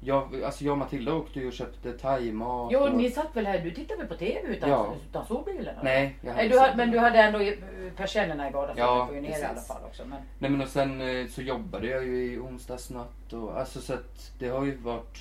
[0.00, 2.68] jag, alltså jag och Matilda åkte ju och köpte thaimat.
[2.72, 4.94] Jo, och, ni satt väl här, du tittade väl på TV utan, Ja.
[5.10, 5.80] utan solbrillorna?
[5.82, 7.38] Nej, jag hade du hade, men du hade ändå
[7.96, 10.02] persiennerna i vardagsrummet Ja, ner i alla fall också.
[10.06, 10.18] Men...
[10.38, 14.32] Nej men och sen eh, så jobbade jag ju i onsdagsnatt och alltså så att
[14.38, 15.18] det har ju varit,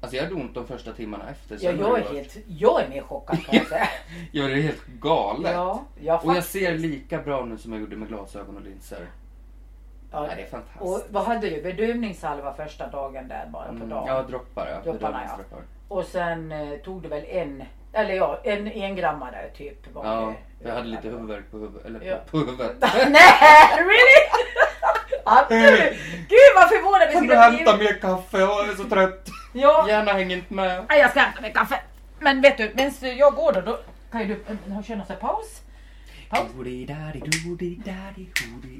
[0.00, 1.58] alltså jag hade ont de första timmarna efter.
[1.60, 3.88] Ja, jag är varit- helt, jag är mer chockad kan jag säga.
[4.32, 5.52] Ja, det är helt galet.
[5.52, 9.06] ja, jag Och jag ser lika bra nu som jag gjorde med glasögon och linser.
[10.12, 10.82] Ja, det är fantastiskt.
[10.82, 11.62] och vad hade du?
[11.62, 14.06] Bedövningssalva första dagen där bara på Mm, dagen?
[14.06, 14.92] Ja, droppar ja.
[14.92, 15.56] Dropparna, ja.
[15.88, 19.94] Och sen eh, tog du väl en, eller ja, en engrammare typ.
[19.94, 20.68] Var Ja, det.
[20.68, 21.84] jag hade lite huvudvärk på huvudet.
[21.86, 22.16] Eller Ja.
[22.16, 22.76] på, på huvudet.
[23.08, 24.22] Nej, really?
[26.28, 27.84] Gud vad förvånad vi Kan du skulle hämta bli.
[27.86, 28.38] mer kaffe?
[28.38, 29.26] Jag är så trött.
[29.52, 30.84] Ja, Hjärna hänger inte med.
[30.88, 31.80] Nej, jag ska hämta mig kaffe.
[32.20, 33.78] Men vet du, medan jag går då, då
[34.12, 35.62] kan ju du köra här paus.
[36.28, 36.50] Paus.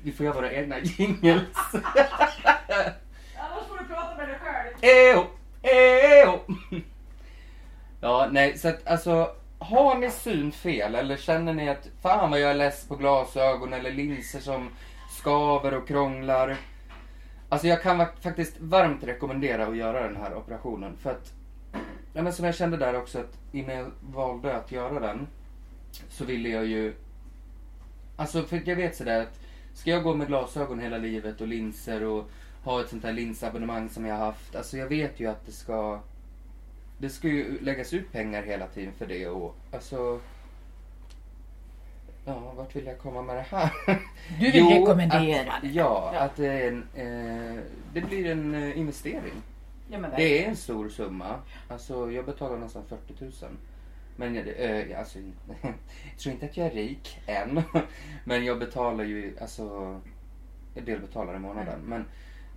[0.02, 1.56] Vi får göra våra egna jingles.
[1.72, 4.76] Annars får du prata med dig själv.
[4.80, 6.40] Eo.
[8.00, 12.50] Ja, nej, så att alltså har ni synfel eller känner ni att fan vad jag
[12.50, 14.70] är less på glasögon eller linser som
[15.10, 16.56] skaver och krånglar.
[17.48, 21.32] Alltså jag kan faktiskt varmt rekommendera att göra den här operationen för att
[22.12, 25.26] ja, men som jag kände där också att innan jag valde att göra den
[26.08, 26.94] så ville jag ju
[28.16, 29.40] Alltså för jag vet sådär att
[29.74, 32.30] ska jag gå med glasögon hela livet och linser och
[32.64, 34.56] ha ett sånt här linsabonnemang som jag har haft.
[34.56, 36.00] Alltså jag vet ju att det ska
[36.98, 40.20] det ska ju läggas ut pengar hela tiden för det och alltså
[42.24, 43.70] Ja, vart vill jag komma med det här?
[44.40, 45.68] Du vill rekommendera att, det.
[45.68, 46.20] Ja, Ja.
[46.20, 49.34] att det, är en, eh, det blir en eh, investering.
[49.88, 51.34] Ja, Det är en stor summa.
[51.68, 53.32] Alltså jag betalar nästan 40 000.
[54.16, 55.18] Men eh, alltså,
[55.62, 57.62] jag tror inte att jag är rik än.
[58.24, 60.00] Men jag betalar ju alltså
[60.74, 61.74] en del betalar i månaden.
[61.74, 61.88] Mm.
[61.88, 62.04] Men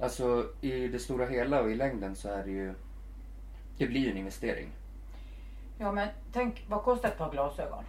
[0.01, 2.73] alltså i det stora hela och i längden så är det ju
[3.77, 4.69] det blir ju en investering.
[5.77, 7.83] Ja men tänk, vad kostar ett par glasögon?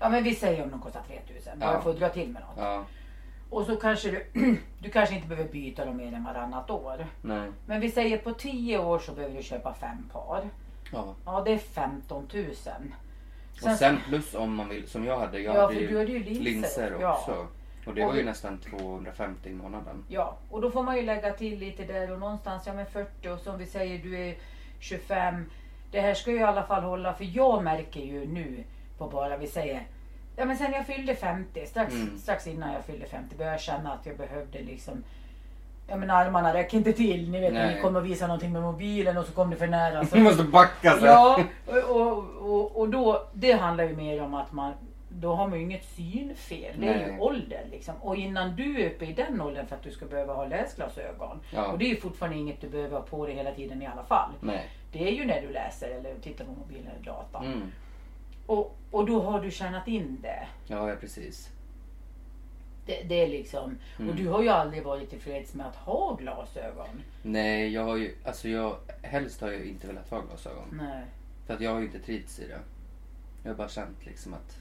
[0.00, 1.80] Ja men vi säger om de kostar 3000, bara Ja.
[1.80, 2.56] för att dra till med något.
[2.58, 2.84] Ja,
[3.50, 4.26] Och så kanske du,
[4.78, 7.06] du kanske inte behöver byta dem mer än varannat år.
[7.22, 7.50] nej.
[7.66, 10.50] Men vi säger på 10 år så behöver du köpa fem par.
[10.92, 11.14] Ja.
[11.24, 12.44] Ja det är 15 000.
[13.62, 16.18] Och sen plus om man vill, som jag hade, jag ja hade ju hade ju
[16.24, 16.42] linser.
[16.42, 17.14] linser Ja.
[17.18, 17.46] också.
[17.86, 20.04] Och det Och var ju vi- nästan 250 i månaden.
[20.08, 23.28] Ja, och då får man ju lägga till lite där och någonstans, ja men 40
[23.28, 24.34] och som vi säger du är
[24.80, 25.44] 25.
[25.90, 28.64] Det här ska ju i alla fall hålla, för jag märker ju nu
[28.98, 29.86] på bara vi säger,
[30.36, 32.18] ja men sen jag fyllde 50, strax, Mm.
[32.18, 35.04] strax innan jag fyllde 50 började jag känna att jag behövde liksom
[35.92, 38.62] Ja men armarna räcker inte till, ni vet när ni kommer och visar någonting med
[38.62, 40.04] mobilen och så kom det för nära.
[40.06, 41.06] Så Du måste backa så.
[41.06, 44.72] Ja, och, och, och, och då, det handlar ju mer om att man,
[45.08, 46.80] då har man ju inget synfel.
[46.80, 47.20] Det är ju Nej.
[47.20, 47.94] ålder liksom.
[48.00, 51.40] Och innan du är uppe i den åldern för att du ska behöva ha läsglasögon.
[51.50, 51.66] Ja.
[51.66, 54.04] Och det är ju fortfarande inget du behöver ha på dig hela tiden i alla
[54.04, 54.30] fall.
[54.40, 54.66] Nej.
[54.92, 57.46] Det är ju när du läser eller tittar på mobilen eller datorn.
[57.46, 57.72] Mm.
[58.46, 60.46] Och, och då har du tjänat in det.
[60.66, 61.50] Ja, ja precis.
[62.86, 64.10] Det, det är liksom, Mm.
[64.10, 67.02] och du har ju aldrig varit tillfreds med att ha glasögon.
[67.22, 70.80] Nej, jag har ju, alltså jag, helst har jag inte velat ha glasögon.
[70.82, 71.02] Nej.
[71.46, 72.58] För att jag har ju inte trivts i det.
[73.42, 74.56] Jag har bara känt liksom att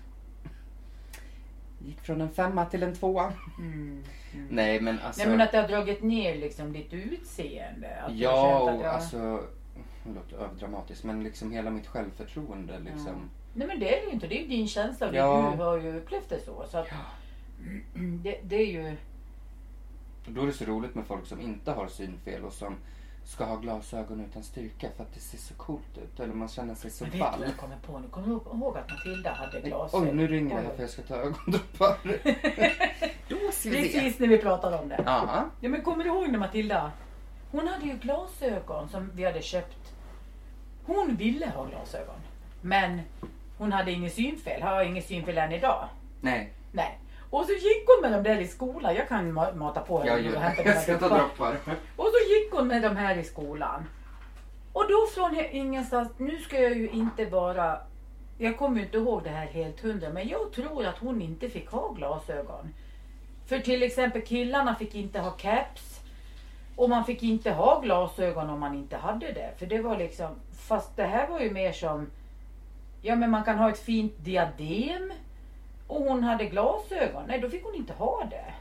[1.85, 3.33] gick från en femma till en tvåa.
[3.59, 4.03] Mm.
[4.33, 4.47] Mm.
[4.51, 5.21] Nej men alltså.
[5.21, 8.01] Nej men att det har dragit ner liksom ditt utseende.
[8.01, 9.43] Att ja och jag- alltså.
[10.03, 13.29] Det låter överdramatiskt men liksom hela mitt självförtroende liksom.
[13.53, 15.53] Nej men det är det ju inte, det är ju din känsla Ja.
[15.57, 16.65] du har ju upplevt det så.
[16.71, 16.87] så att,
[18.23, 18.95] det, det är ju...
[20.25, 22.75] Och då är det så roligt med folk som inte har synfel och som
[23.23, 26.19] ska ha glasögon utan styrka för att det ser så coolt ut.
[26.19, 27.41] Eller man känner sig så Men vet du vad ball.
[27.47, 28.07] jag kommer på nu?
[28.07, 30.07] Kommer du ihåg att Matilda hade glasögon?
[30.07, 31.97] Oj, nu ringer det här för jag ska ta ögondroppar.
[33.29, 33.75] Då ska vi.
[33.75, 35.03] Precis när vi pratade om det.
[35.05, 35.45] Ja.
[35.59, 36.91] Ja men kommer du ihåg när Matilda?
[37.51, 39.93] Hon hade ju glasögon som vi hade köpt.
[40.85, 42.15] Hon ville ha glasögon.
[42.61, 43.01] Men
[43.57, 44.61] hon hade ingen synfel.
[44.61, 45.87] Har ingen synfel än idag.
[46.21, 46.99] Nej, Nej.
[47.31, 48.95] Och så gick hon med dem där i skolan.
[48.95, 51.55] Jag kan ma- mata på jag, hämta jag ska ta droppar.
[51.95, 53.85] Och så gick hon med de här i skolan.
[54.73, 57.77] Och då från ingenstans, nu ska jag ju inte vara,
[58.37, 61.49] jag kommer ju inte ihåg det här helt hundra, men jag tror att hon inte
[61.49, 62.73] fick ha glasögon.
[63.47, 65.99] För till exempel killarna fick inte ha caps.
[66.75, 69.49] Och man fick inte ha glasögon om man inte hade det.
[69.59, 70.27] För det var liksom,
[70.67, 72.07] fast det här var ju mer som,
[73.01, 75.11] ja men man kan ha ett fint diadem.
[75.91, 77.23] Och hon hade glasögon.
[77.27, 78.53] Nej, då fick hon inte ha det.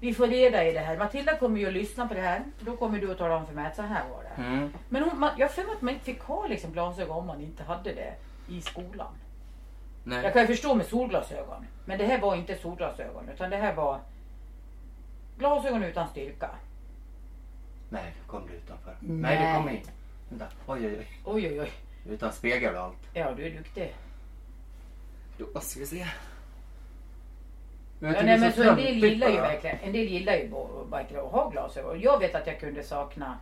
[0.00, 0.98] Vi får reda i det här.
[0.98, 2.44] Matilda kommer ju att lyssna på det här.
[2.60, 4.42] Då kommer du att tala om för mig att så här var det.
[4.42, 4.72] Mm.
[4.88, 7.26] Men hon, man, jag har för mig att man inte fick ha liksom glasögon om
[7.26, 8.14] man inte hade det
[8.48, 9.12] i skolan.
[10.04, 10.32] Jag Nej.
[10.32, 11.66] kan ju förstå med solglasögon.
[11.84, 14.00] Men det här var inte solglasögon utan det här var
[15.38, 16.50] glasögon utan styrka.
[17.88, 18.96] Nej, kom du utanför.
[19.00, 19.38] Nej.
[19.38, 19.82] Nej, du kom in.
[20.28, 20.46] Vänta.
[20.66, 21.06] Oj, oj, oj.
[21.24, 21.70] Oj oj oj.
[22.08, 23.08] Utan spegel och allt.
[23.14, 23.94] Ja du är duktig.
[25.38, 26.06] Då ska vi se.
[27.98, 30.50] Ja, nej, men så en del gillar ju verkligen, en del gillar ju
[30.90, 32.00] verkligen att ha glasögon.
[32.00, 33.38] Jag vet att jag kunde sakna,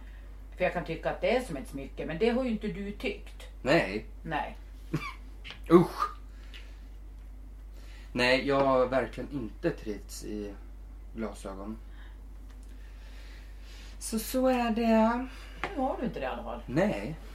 [0.56, 2.66] för jag kan tycka att det är som ett smycke, men det har ju inte
[2.66, 3.46] du tyckt.
[3.62, 4.56] Nej, Nej.
[5.70, 6.16] usch.
[8.12, 10.52] Nej, jag har verkligen inte trivts i
[11.16, 11.78] glasögon.
[13.98, 15.26] Så så är det.
[15.76, 16.62] Nu har du inte det i alla fall.
[16.66, 16.86] Nej,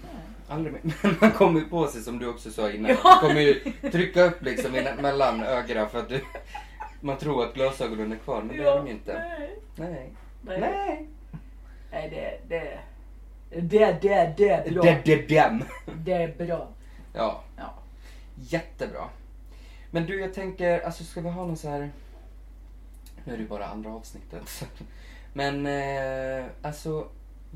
[0.03, 0.21] Nej.
[0.47, 0.81] aldrig mer.
[1.01, 2.91] Men man kommer ju på sig som du också sa innan.
[2.91, 2.97] Ja.
[3.03, 3.53] Man kommer ju
[3.91, 6.21] trycka upp liksom i- mellan ögonen för att du,
[7.01, 9.13] man tror att glasögonen är kvar, men det är de inte.
[9.13, 9.59] Nej.
[9.75, 10.11] Nej.
[10.41, 10.59] Nej.
[10.59, 11.07] Nej.
[11.91, 12.79] Nej, det, det,
[13.61, 14.83] det, det, det är bra.
[14.83, 15.63] Det, det, dem.
[15.95, 16.67] Det är bra.
[17.13, 17.73] Ja, Ja.
[18.35, 19.03] jättebra.
[19.91, 21.89] Men du, jag tänker, alltså ska vi ha någon så här...
[23.23, 24.63] Nu är det ju bara andra avsnittet.
[25.33, 27.07] Men eh, alltså,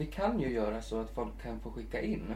[0.02, 2.36] vi kan ju göra så att folk kan få skicka in.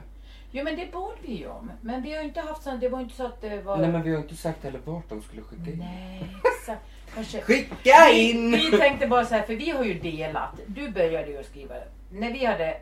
[0.52, 1.72] Jo men det bad vi ju om.
[1.82, 3.78] Men vi har ju inte haft sånt, det var ju inte så att det var...
[3.78, 5.80] Nej men vi har inte sagt heller vart de skulle skicka in.
[5.80, 6.86] Nej, exakt.
[7.14, 7.42] Kanske...
[7.42, 8.52] Skicka in!
[8.52, 10.60] Vi, vi tänkte bara så här, för vi har ju delat.
[10.68, 11.76] Du började ju skriva.
[12.10, 12.78] När vi hade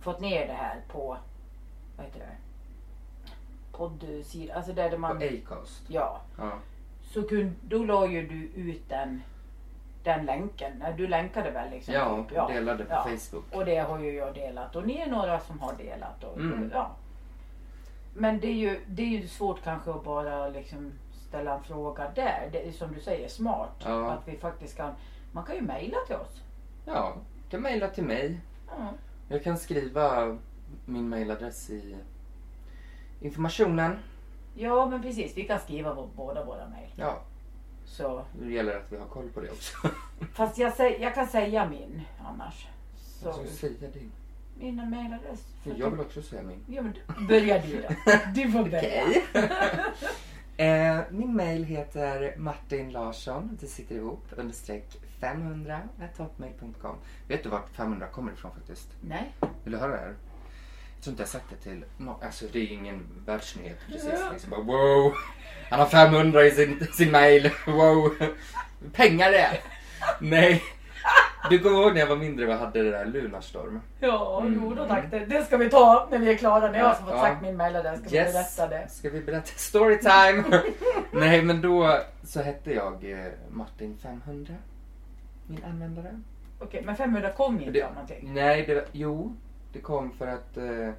[0.00, 1.16] fått ner det här på,
[1.96, 2.36] vad heter det?
[3.72, 5.18] Poddsidan, alltså där man...
[5.18, 5.82] På Acast.
[5.88, 6.20] Ja.
[6.38, 6.52] Ja.
[7.02, 9.22] Så kunde, då la ju du ut den,
[10.04, 10.84] den länken.
[10.96, 11.94] Du länkade väl liksom?
[11.94, 12.48] Ja, typ.
[12.56, 13.02] delade på ja.
[13.16, 13.44] Facebook.
[13.52, 16.24] Och det har ju jag delat och ni är några som har delat.
[16.24, 16.70] Och, Mm.
[16.74, 16.90] ja.
[18.16, 20.92] Men det är, ju, det är ju svårt kanske att bara liksom
[21.28, 22.48] ställa en fråga där.
[22.52, 23.70] Det är som du säger smart.
[23.84, 24.10] Ja.
[24.10, 24.92] Att vi faktiskt kan,
[25.32, 26.40] man kan ju mejla till oss.
[26.86, 28.40] Ja, du kan mejla till mig.
[28.68, 28.88] Ja.
[29.28, 30.38] Jag kan skriva
[30.86, 31.96] min mejladress i
[33.20, 33.98] informationen.
[34.54, 36.90] ja men precis, vi kan skriva vår, båda våra mejl.
[36.96, 37.18] Ja,
[37.96, 39.76] Så, det gäller att vi har koll på det också.
[40.34, 42.66] fast jag, säg, jag kan säga min annars.
[42.96, 44.12] Så, Så säga din.
[44.58, 45.40] min mejladress.
[45.62, 46.64] För jag vill också säga min.
[46.66, 47.88] Ja, men du- börja du då.
[48.34, 49.04] Du får börja.
[50.96, 55.80] eh, min mail heter Martin Larsson, det sitter ihop, understreck 500
[56.18, 56.96] hotmail.com.
[57.28, 58.88] Vet du vart 500 kommer ifrån faktiskt?
[59.00, 59.32] Nej.
[59.64, 60.14] Vill du höra det här?
[61.04, 62.22] Tror inte jag sagt det till någon.
[62.22, 64.10] Alltså det är ingen världsnyhet precis.
[64.20, 64.30] Ja.
[64.32, 65.12] Liksom bara, wow!
[65.70, 67.50] Han har 500 i sin, sin mail.
[67.66, 68.10] Wow!
[68.92, 69.48] Pengar det!
[70.20, 70.62] Nej.
[71.50, 73.80] Du kommer ihåg när jag var mindre och hade det där Lunarstorm?
[74.00, 74.54] Ja, Mm.
[74.62, 75.10] jo då tack.
[75.10, 76.70] Det, det ska vi ta när vi är klara.
[76.70, 77.20] När jag har fått Ja.
[77.20, 78.88] sagt min mejladress ska vi berätta det.
[78.90, 80.44] Ska vi berätta storytime?
[81.12, 84.54] Nej men då så hette jag eh, Martin 500.
[85.46, 86.20] Min användare.
[86.58, 88.30] Okej, men 500 kom inte Det- av någonting.
[88.34, 89.36] Nej, det, jo.
[89.74, 90.90] Det kom för att eh,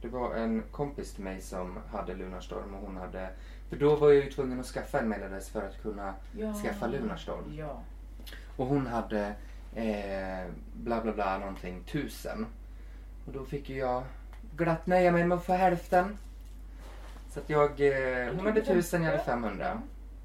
[0.00, 3.28] det var en kompis till mig som hade Lunarstorm och hon hade...
[3.68, 6.54] För då var jag ju tvungen att skaffa en mailadress för att kunna Ja.
[6.54, 7.44] skaffa Lunarstorm.
[7.58, 7.80] Ja.
[8.56, 9.34] Och hon hade
[9.74, 12.46] eh, bla bla bla någonting tusen.
[13.26, 14.02] Och då fick ju jag
[14.56, 16.18] glatt nöja mig med att få hälften.
[17.30, 17.80] Så att jag...
[17.80, 19.82] Eh, hon hade tusen, jag hade 500.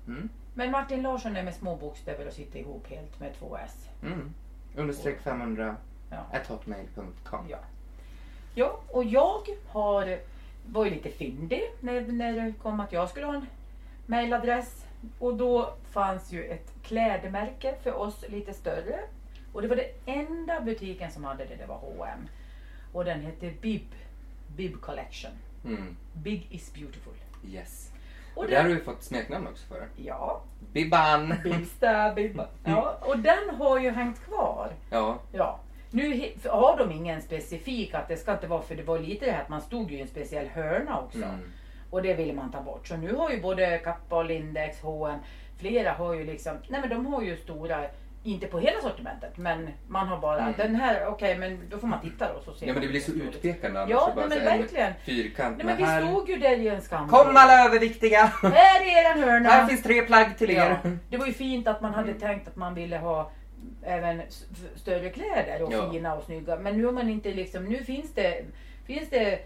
[0.08, 0.30] Mm.
[0.54, 3.90] Men Martin Larsson är med små bokstäver och sitter ihop helt med två S.
[4.04, 4.34] Mm.
[4.76, 5.76] Understreck 500
[6.10, 6.26] Ja.
[6.48, 7.46] hotmail.com.
[7.50, 7.58] Ja.
[8.54, 10.20] Ja, och jag har,
[10.66, 13.46] var ju lite fyndig när, när det kom att jag skulle ha en
[14.06, 14.86] mailadress.
[15.20, 19.00] Och då fanns ju ett klädmärke för oss lite större.
[19.54, 22.28] Och det var det enda butiken som hade det, det var H&M.
[22.94, 23.86] Och den hette Bib.
[24.56, 25.32] Bib Collection.
[25.66, 25.98] Mm.
[26.14, 27.14] Big is beautiful.
[27.46, 27.92] Yes.
[28.36, 29.88] Och Och det har den, du fått smeknamn också för.
[29.96, 30.42] ja,
[30.74, 31.34] Bibban!
[31.44, 32.48] Bibsta, Bibba.
[32.64, 34.72] Ja, och den har ju hängt kvar.
[34.90, 35.20] Ja.
[35.32, 35.60] Ja.
[35.92, 39.32] Nu har de ingen specifik att det ska inte vara, för det var lite det
[39.32, 41.18] här att man stod ju i en speciell hörna också.
[41.18, 41.52] Mm.
[41.90, 42.88] Och det ville man ta bort.
[42.88, 45.20] Så nu har ju både Kappa Lindex, H&M,
[45.60, 47.80] flera har ju liksom, nej men de har ju stora,
[48.24, 50.54] inte på hela sortimentet, men man har bara Mm.
[50.58, 53.00] den här, okej men då får man titta då så ser Ja men det blir
[53.00, 53.90] så utpekande annars.
[53.92, 54.94] Ja, nej, men verkligen.
[55.06, 56.02] Fyrkant Nej men vi här.
[56.02, 57.08] stod ju där i en skam.
[57.10, 58.20] Kom alla överviktiga!
[58.44, 59.50] Här är eran hörna!
[59.50, 60.80] Här finns tre plagg till er.
[60.84, 62.06] Ja, det var ju fint att man Mm.
[62.06, 63.32] hade tänkt att man ville ha
[63.84, 64.22] även
[64.76, 65.92] större kläder och Ja.
[65.92, 66.56] fina och snygga.
[66.60, 68.46] Men nu har man inte liksom, nu finns det,
[68.86, 69.40] finns det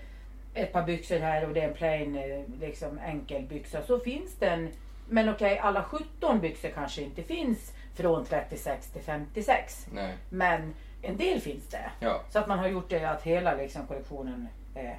[0.53, 4.35] ett par byxor här och det är en plain eh, liksom enkel byxa så finns
[4.35, 4.69] den.
[5.09, 9.87] Men okej, alla 17 byxor kanske inte finns från 36 till 56.
[9.93, 10.13] Nej.
[10.29, 11.91] Men en del finns det.
[11.99, 12.21] Ja.
[12.29, 14.91] Så att man har gjort det att hela liksom, kollektionen, eh,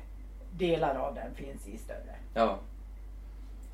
[0.51, 2.15] delar av den finns i större.
[2.35, 2.59] Ja.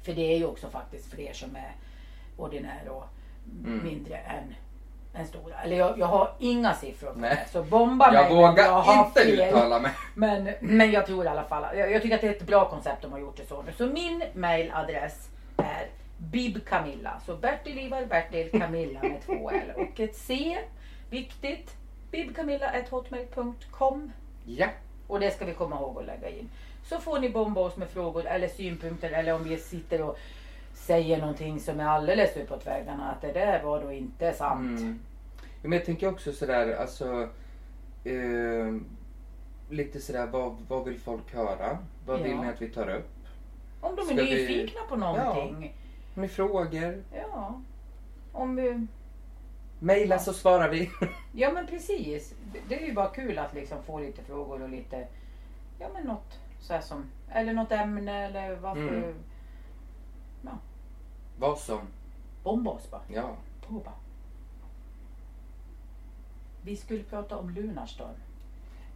[0.03, 1.73] För det är ju också faktiskt fler som är
[2.37, 3.05] ordinär och
[3.65, 3.85] Mm.
[3.85, 4.55] mindre än,
[5.15, 5.55] än stora.
[5.65, 7.43] Eller jag, jag har inga siffror på Nej.
[7.45, 7.51] det.
[7.53, 9.41] Så bomba mig Jag men vågar jag har inte fel.
[9.49, 9.91] uttala mig.
[10.15, 12.69] Men, men jag tror i alla fall, jag, jag tycker att det är ett bra
[12.69, 13.73] koncept de har gjort det så nu.
[13.73, 15.87] Så min mailadress är
[16.19, 17.21] bibcamilla.
[17.27, 20.59] Så Bertil Ivar Bertil Camilla med två L och ett C.
[21.11, 21.75] Viktigt.
[22.11, 24.13] bibcamilla.hotmail.com
[24.47, 24.67] Ja.
[25.07, 26.51] och det ska vi komma ihåg att lägga in.
[26.89, 30.19] Så får ni bomba oss med frågor eller synpunkter eller om vi sitter och
[30.83, 34.81] säger någonting som är alldeles uppåt väggarna att det där var då inte sant.
[34.81, 34.99] Mm.
[35.43, 37.29] Ja, Men jag tänker också sådär, alltså.
[38.05, 38.77] Eh,
[39.69, 41.79] lite sådär, vad, vad vill folk höra?
[42.07, 42.43] Vad vill Ja.
[42.43, 43.09] ni att vi tar upp?
[43.81, 45.75] Om de är Ska vi- nyfikna på någonting.
[46.15, 47.03] Har ni frågor?
[47.15, 47.61] Ja.
[48.33, 48.87] Om vi...
[49.79, 50.91] Maila så svarar vi.
[51.33, 52.35] ja men precis.
[52.69, 55.07] Det- är ju bara kul att liksom få lite frågor och lite,
[55.79, 58.89] ja men något så som, eller något ämne eller varför.
[58.89, 59.15] Mm.
[61.39, 61.79] Vad som.
[62.43, 63.01] Bomba oss bara.
[63.09, 63.31] Ja.
[63.69, 63.93] Bara.
[66.63, 68.09] Vi skulle prata om Lunarstorm.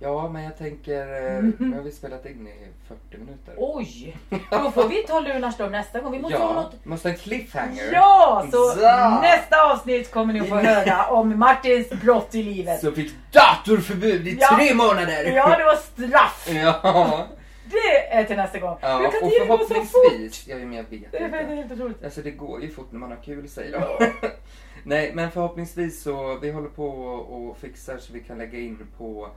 [0.00, 3.54] Ja, men jag tänker, eh, nu har vi spelat in i 40 minuter.
[3.58, 4.16] Oj!
[4.50, 6.12] Då får vi ta Lunarstorm nästa gång.
[6.12, 6.84] Vi måste ha ja, något...
[6.84, 7.92] måste ha en cliffhanger.
[7.92, 8.46] Ja!
[8.52, 9.18] Så Ja.
[9.22, 12.80] nästa avsnitt kommer ni att få höra om Martins brott i livet.
[12.80, 14.56] Så fick datorförbud i Ja.
[14.56, 15.24] tre månader.
[15.24, 16.48] Ja, det var straff!
[16.54, 17.26] Ja.
[17.70, 18.78] Det är till nästa gång.
[18.80, 19.68] Ja, Hur kan och så fort?
[19.68, 21.54] förhoppningsvis, ja men jag vet Det är inte.
[21.54, 22.04] helt otroligt.
[22.04, 24.06] Alltså det går ju fort när man har kul säger de.
[24.84, 29.28] Nej men förhoppningsvis så, vi håller på och fixar så vi kan lägga in på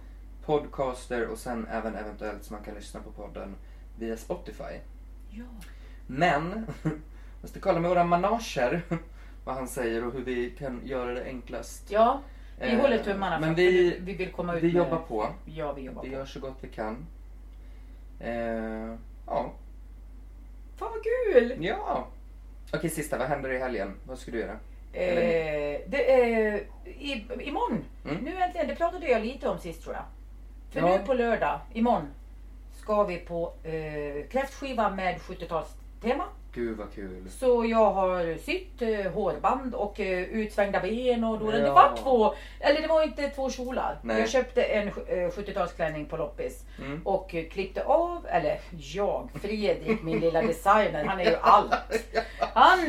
[0.45, 3.55] podcaster och sen även eventuellt så man kan lyssna på podden
[3.99, 4.63] via Spotify.
[5.29, 5.43] Ja.
[6.07, 6.65] Men,
[7.41, 8.81] måste kolla med våra manager
[9.45, 11.91] vad han säger och hur vi kan göra det enklast.
[11.91, 12.21] ja,
[12.59, 15.27] vi Eh, håller tummarna men vi- vi vill komma ut Vi med- jobbar på.
[15.45, 16.15] Ja, vi jobbar Vi på.
[16.15, 17.05] gör så gott vi kan.
[18.19, 18.95] Eh,
[19.27, 19.51] ja.
[20.77, 21.55] Fan vad kul!
[21.59, 22.07] Ja.
[22.73, 23.95] Okej sista, vad händer i helgen?
[24.07, 24.51] Vad ska du göra?
[24.93, 27.85] Eh, det är i, imorgon.
[28.05, 28.23] Mm.
[28.23, 30.03] Nu äntligen, det pratade jag lite om sist tror jag.
[30.71, 30.97] För Ja.
[30.97, 32.07] nu på lördag, imorgon,
[32.73, 36.23] ska vi på eh, kräftskiva med 70-talstema.
[36.53, 37.29] Gud vad kul.
[37.39, 41.73] Så jag har sytt eh, hårband och eh, utsvängda ben och då, det Ja.
[41.73, 43.97] var två, eller det var inte två kjolar.
[44.01, 44.19] Nej.
[44.19, 44.91] Jag köpte en eh,
[45.29, 47.01] 70-talsklänning på loppis Mm.
[47.05, 51.73] och eh, klippte av, eller jag, Fredrik, min lilla designer, han är ju allt.
[52.53, 52.79] Han,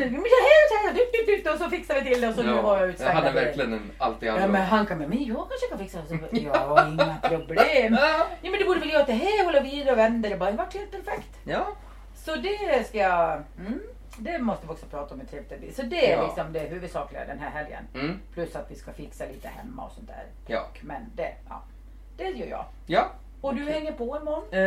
[1.45, 3.35] det och så fixade vi till det och så nu har jag jag utsvängda ben.
[3.35, 4.53] verkligen en allt i Ja allo.
[4.53, 6.09] men han kan, men jag kanske kan fixa det.
[6.09, 7.95] Så, Ja, inga problem.
[8.01, 8.27] Ja.
[8.43, 10.51] Ja men du borde väl göra det här, hålla vidare och vända det bara.
[10.51, 11.29] Det vart helt perfekt.
[11.45, 11.67] Ja.
[12.35, 13.81] Så det ska jag, mm,
[14.19, 16.27] det måste vi också prata om i Trevligt Så det är Ja.
[16.27, 17.85] liksom det huvudsakliga den här helgen.
[17.95, 18.19] Mm.
[18.35, 20.25] Plus att vi ska fixa lite hemma och sånt där.
[20.47, 20.67] Ja.
[20.83, 21.63] Men det, ja.
[22.17, 22.65] Det gör jag.
[22.87, 23.11] Ja.
[23.41, 23.75] Och du Okej.
[23.75, 24.45] hänger på imorgon?
[24.53, 24.61] Eh,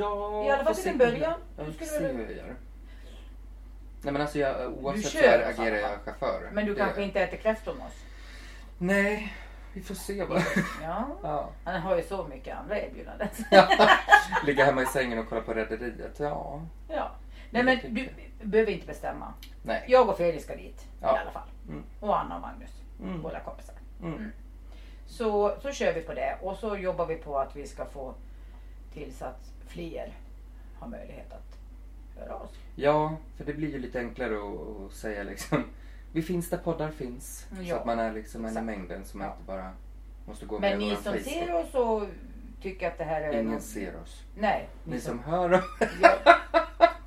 [0.00, 0.44] ja.
[0.44, 1.34] I alla fall till en början.
[1.56, 2.54] Ja, Hur vi får se hur jag gör.
[4.02, 6.48] Nej men alltså jag, oavsett så i agerar jag chaufför.
[6.52, 7.92] Men du Det- kanske inte äter kräftor med oss?
[8.78, 9.32] Nej,
[9.78, 10.42] vi får se vad.
[10.82, 11.08] Ja.
[11.22, 11.50] ja.
[11.64, 13.28] Han har ju så mycket andra erbjudanden.
[14.46, 16.20] Ligga hemma i sängen och kolla på Rederiet.
[16.20, 16.60] Ja.
[16.88, 17.10] ja.
[17.50, 18.08] Nej men du
[18.42, 19.34] behöver inte bestämma.
[19.62, 19.84] Nej.
[19.88, 21.16] Jag och Fredrik ska dit Ja.
[21.16, 21.48] i alla fall.
[21.68, 21.82] Mm.
[22.00, 22.70] Och Anna och Magnus,
[23.02, 23.22] Mm.
[23.22, 23.74] båda kompisar.
[24.02, 24.32] Mm.
[25.06, 28.14] Så, så kör vi på det och så jobbar vi på att vi ska få
[28.92, 30.12] tills att fler
[30.78, 31.58] har möjlighet att
[32.18, 32.50] höra oss.
[32.74, 35.64] Ja, för det blir ju lite enklare att, att säga liksom.
[36.12, 37.46] Vi finns där poddar finns.
[37.56, 37.76] Så Ja.
[37.76, 39.26] att man är liksom en i mängden som Ja.
[39.26, 39.72] inte bara
[40.26, 41.28] måste gå Men med ni våran som Facebook.
[41.32, 42.08] ser oss och
[42.62, 43.32] tycker att det här är...
[43.32, 44.22] Ingen något- ser oss.
[44.36, 44.68] Nej.
[44.84, 45.64] Ni som hör oss.
[46.02, 46.10] Ja.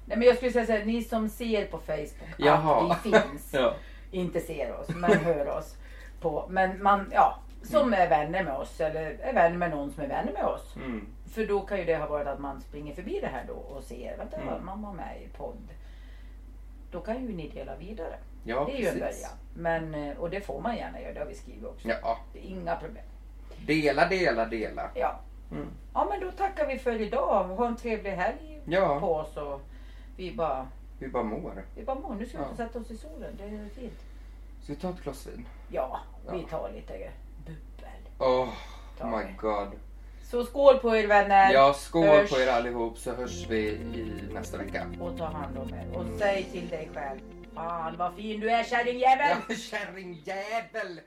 [0.06, 2.92] Nej men jag skulle säga så här, ni som ser på Facebook Jaha.
[2.92, 3.50] att vi finns.
[3.54, 3.76] ja.
[4.12, 5.76] Inte ser oss, men hör oss.
[6.22, 10.04] På, men man, ja, som är vänner med oss eller är vänner med någon som
[10.04, 10.76] är vänner med oss.
[10.76, 11.06] Mm.
[11.32, 13.84] För då kan ju det ha varit att man springer förbi det här då och
[13.84, 14.66] ser, vänta Mm.
[14.66, 15.68] man var med i podd.
[16.92, 18.16] Då kan ju ni dela vidare.
[18.44, 19.22] Ja, det är ju en precis.
[19.24, 19.38] början.
[19.54, 21.88] Men, eh, och det får man gärna göra, det har vi skrivit också.
[21.88, 22.18] Ja.
[22.34, 23.04] Det är inga problem.
[23.66, 24.90] Dela, dela, dela.
[24.96, 25.20] Ja.
[25.52, 25.68] Mm.
[25.94, 27.44] ja, men då tackar vi för idag.
[27.44, 29.00] Ha en trevlig helg Ja.
[29.00, 29.62] på oss och
[30.16, 30.68] vi bara,
[31.00, 31.64] Vi bara mår.
[31.76, 32.16] vi bara mår.
[32.16, 32.50] Nu ska vi Ja.
[32.50, 34.00] inte sätta oss i solen, det är fint.
[34.64, 35.46] Ska vi ta ett glas vin?
[35.72, 36.00] Ja,
[36.32, 36.48] vi Ja.
[36.58, 37.12] tar lite
[37.46, 38.02] bubbel.
[38.20, 38.50] Oh
[38.98, 39.34] Tar my vi.
[39.38, 39.68] god.
[40.24, 41.54] Så skål på er vänner.
[41.54, 42.30] Ja, skål Hörs.
[42.30, 44.86] på er allihop så hörs vi i nästa vecka.
[45.02, 45.98] Och ta hand om er.
[45.98, 47.20] Och säg till dig själv.
[47.56, 49.38] Fan vad fin du är kärringjävel.
[49.50, 51.02] Ja, kärringjävel!